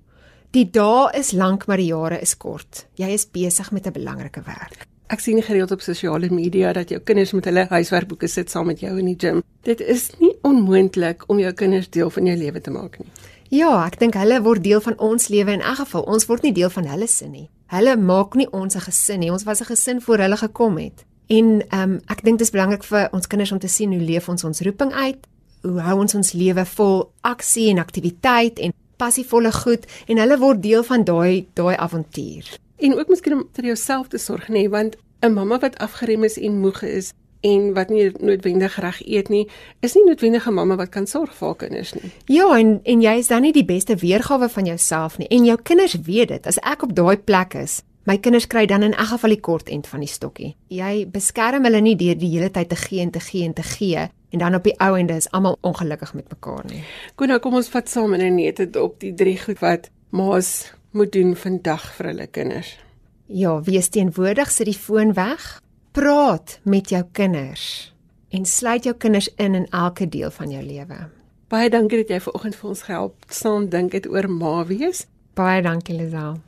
die 0.52 0.70
dae 0.72 1.10
is 1.14 1.32
lank, 1.32 1.68
maar 1.68 1.78
die 1.78 1.92
jare 1.92 2.20
is 2.22 2.38
kort. 2.38 2.86
Jy 2.96 3.10
is 3.14 3.26
besig 3.26 3.72
met 3.72 3.88
'n 3.88 3.92
belangrike 3.92 4.42
werk. 4.46 4.88
Ek 5.08 5.20
sien 5.20 5.42
gereeld 5.42 5.72
op 5.72 5.82
sosiale 5.82 6.28
media 6.30 6.74
dat 6.74 6.90
jou 6.90 7.00
kinders 7.00 7.32
met 7.32 7.46
hulle 7.46 7.66
huiswerkboeke 7.70 8.28
sit 8.28 8.50
saam 8.52 8.66
met 8.66 8.80
jou 8.80 8.98
in 9.00 9.06
die 9.06 9.16
gim. 9.18 9.44
Dit 9.64 9.80
is 9.80 10.10
nie 10.20 10.34
onmoontlik 10.42 11.24
om 11.28 11.40
jou 11.40 11.54
kinders 11.54 11.90
deel 11.90 12.10
van 12.10 12.26
jou 12.26 12.38
lewe 12.38 12.62
te 12.62 12.72
maak 12.72 13.00
nie. 13.00 13.08
Ja, 13.50 13.86
ek 13.86 14.00
dink 14.00 14.18
hulle 14.20 14.42
word 14.44 14.64
deel 14.64 14.82
van 14.82 14.98
ons 15.00 15.30
lewe 15.32 15.52
in 15.52 15.62
elk 15.62 15.76
geval. 15.76 16.04
Ons 16.04 16.26
word 16.28 16.44
nie 16.44 16.52
deel 16.52 16.70
van 16.70 16.86
hulle 16.86 17.08
se 17.08 17.28
nie. 17.28 17.50
Hulle 17.72 17.96
maak 17.96 18.36
nie 18.36 18.48
ons 18.52 18.76
'n 18.76 18.80
gesin 18.80 19.20
nie. 19.20 19.32
Ons 19.32 19.44
was 19.44 19.62
'n 19.62 19.72
gesin 19.72 20.02
voor 20.02 20.18
hulle 20.18 20.38
gekom 20.38 20.78
het. 20.78 21.06
En 21.28 21.62
ehm 21.70 21.82
um, 21.82 22.02
ek 22.08 22.24
dink 22.24 22.38
dit 22.40 22.48
is 22.48 22.52
belangrik 22.52 22.84
vir 22.84 23.08
ons 23.12 23.28
kinders 23.28 23.52
om 23.52 23.60
te 23.60 23.68
sien 23.68 23.92
hoe 23.92 24.02
leef 24.02 24.30
ons 24.30 24.44
ons 24.44 24.62
roeping 24.62 24.94
uit? 24.94 25.18
Hoe 25.62 25.80
hou 25.80 26.00
ons 26.00 26.16
ons 26.16 26.32
lewe 26.34 26.66
vol 26.66 27.12
aksie 27.22 27.70
en 27.70 27.80
aktiwiteit 27.80 28.60
en 28.60 28.74
passievolle 28.98 29.52
goed 29.52 29.86
en 30.08 30.18
hulle 30.18 30.38
word 30.38 30.64
deel 30.64 30.84
van 30.84 31.04
daai 31.04 31.48
daai 31.54 31.76
avontuur. 31.76 32.58
En 32.78 32.98
ook 32.98 33.08
miskien 33.10 33.34
om 33.34 33.48
vir 33.58 33.66
jouself 33.72 34.08
te 34.08 34.18
sorg, 34.18 34.50
nê, 34.50 34.68
want 34.70 34.98
'n 35.22 35.34
mamma 35.34 35.60
wat 35.60 35.78
afgerem 35.78 36.24
is 36.24 36.38
en 36.38 36.60
moeg 36.60 36.82
is 36.84 37.14
en 37.42 37.74
wat 37.74 37.90
nie 37.90 38.12
noodwendig 38.20 38.76
reg 38.82 39.02
eet 39.06 39.30
nie, 39.30 39.48
is 39.80 39.94
nie 39.94 40.04
noodwendig 40.06 40.48
'n 40.48 40.54
mamma 40.54 40.76
wat 40.76 40.90
kan 40.90 41.08
sorg 41.08 41.34
vir 41.34 41.48
haar 41.48 41.56
kinders 41.56 41.94
nie. 41.94 42.12
Ja, 42.26 42.58
en 42.58 42.80
en 42.84 43.02
jy 43.02 43.18
is 43.18 43.28
dan 43.28 43.42
nie 43.42 43.54
die 43.54 43.66
beste 43.66 43.96
weergawe 43.96 44.50
van 44.50 44.66
jouself 44.66 45.18
nie 45.18 45.28
en 45.28 45.46
jou 45.46 45.58
kinders 45.64 45.96
weet 46.04 46.28
dit. 46.28 46.48
As 46.48 46.58
ek 46.58 46.84
op 46.84 46.96
daai 46.96 47.18
plek 47.18 47.54
is, 47.54 47.84
my 48.06 48.18
kinders 48.18 48.48
kry 48.48 48.66
dan 48.66 48.84
in 48.84 48.94
elk 48.94 49.08
geval 49.08 49.30
die 49.30 49.40
kort 49.40 49.70
end 49.70 49.88
van 49.88 50.00
die 50.00 50.10
stokkie. 50.10 50.56
Jy 50.68 51.08
beskerm 51.12 51.64
hulle 51.64 51.82
nie 51.82 51.96
deur 51.96 52.16
die 52.16 52.30
hele 52.30 52.50
tyd 52.50 52.70
te 52.70 52.76
gee 52.76 53.02
en 53.02 53.12
te 53.12 53.20
gee 53.20 53.44
en 53.46 53.54
te 53.54 53.64
gee 53.64 54.10
en 54.30 54.40
dan 54.40 54.56
op 54.56 54.64
die 54.64 54.76
ou 54.80 54.98
ende 54.98 55.16
is 55.16 55.30
almal 55.32 55.58
ongelukkig 55.62 56.14
met 56.14 56.30
mekaar 56.30 56.66
nie. 56.66 56.84
Kom 57.16 57.28
nou, 57.28 57.40
kom 57.40 57.54
ons 57.54 57.70
vat 57.70 57.90
saam 57.90 58.14
in 58.14 58.26
'n 58.26 58.36
net 58.36 58.76
op 58.76 59.00
die 59.00 59.14
drie 59.14 59.38
goed 59.38 59.60
wat 59.60 59.90
ma's 60.10 60.74
moet 60.92 61.12
doen 61.12 61.36
vandag 61.36 61.94
vir 61.96 62.06
hulle 62.06 62.28
kinders. 62.28 62.78
Ja, 63.26 63.62
wees 63.62 63.90
teenwoordig, 63.90 64.52
sit 64.52 64.66
die 64.66 64.78
foon 64.78 65.14
weg. 65.14 65.62
Praat 65.92 66.60
met 66.64 66.90
jou 66.90 67.04
kinders 67.12 67.94
en 68.30 68.46
sluit 68.46 68.84
jou 68.84 68.96
kinders 68.96 69.30
in 69.36 69.56
in 69.56 69.68
elke 69.70 70.10
deel 70.10 70.32
van 70.32 70.52
jou 70.52 70.64
lewe. 70.64 71.10
Baie 71.48 71.70
dankie 71.70 71.98
dat 71.98 72.10
jy 72.10 72.20
ver 72.20 72.34
oggend 72.34 72.56
vir 72.56 72.70
ons 72.70 72.82
gehelp 72.82 73.32
saam 73.32 73.70
dink 73.70 73.92
het 73.92 74.08
oor 74.08 74.28
ma 74.30 74.66
wees. 74.68 75.06
Baie 75.34 75.62
dankie 75.62 75.96
Lisel. 75.96 76.47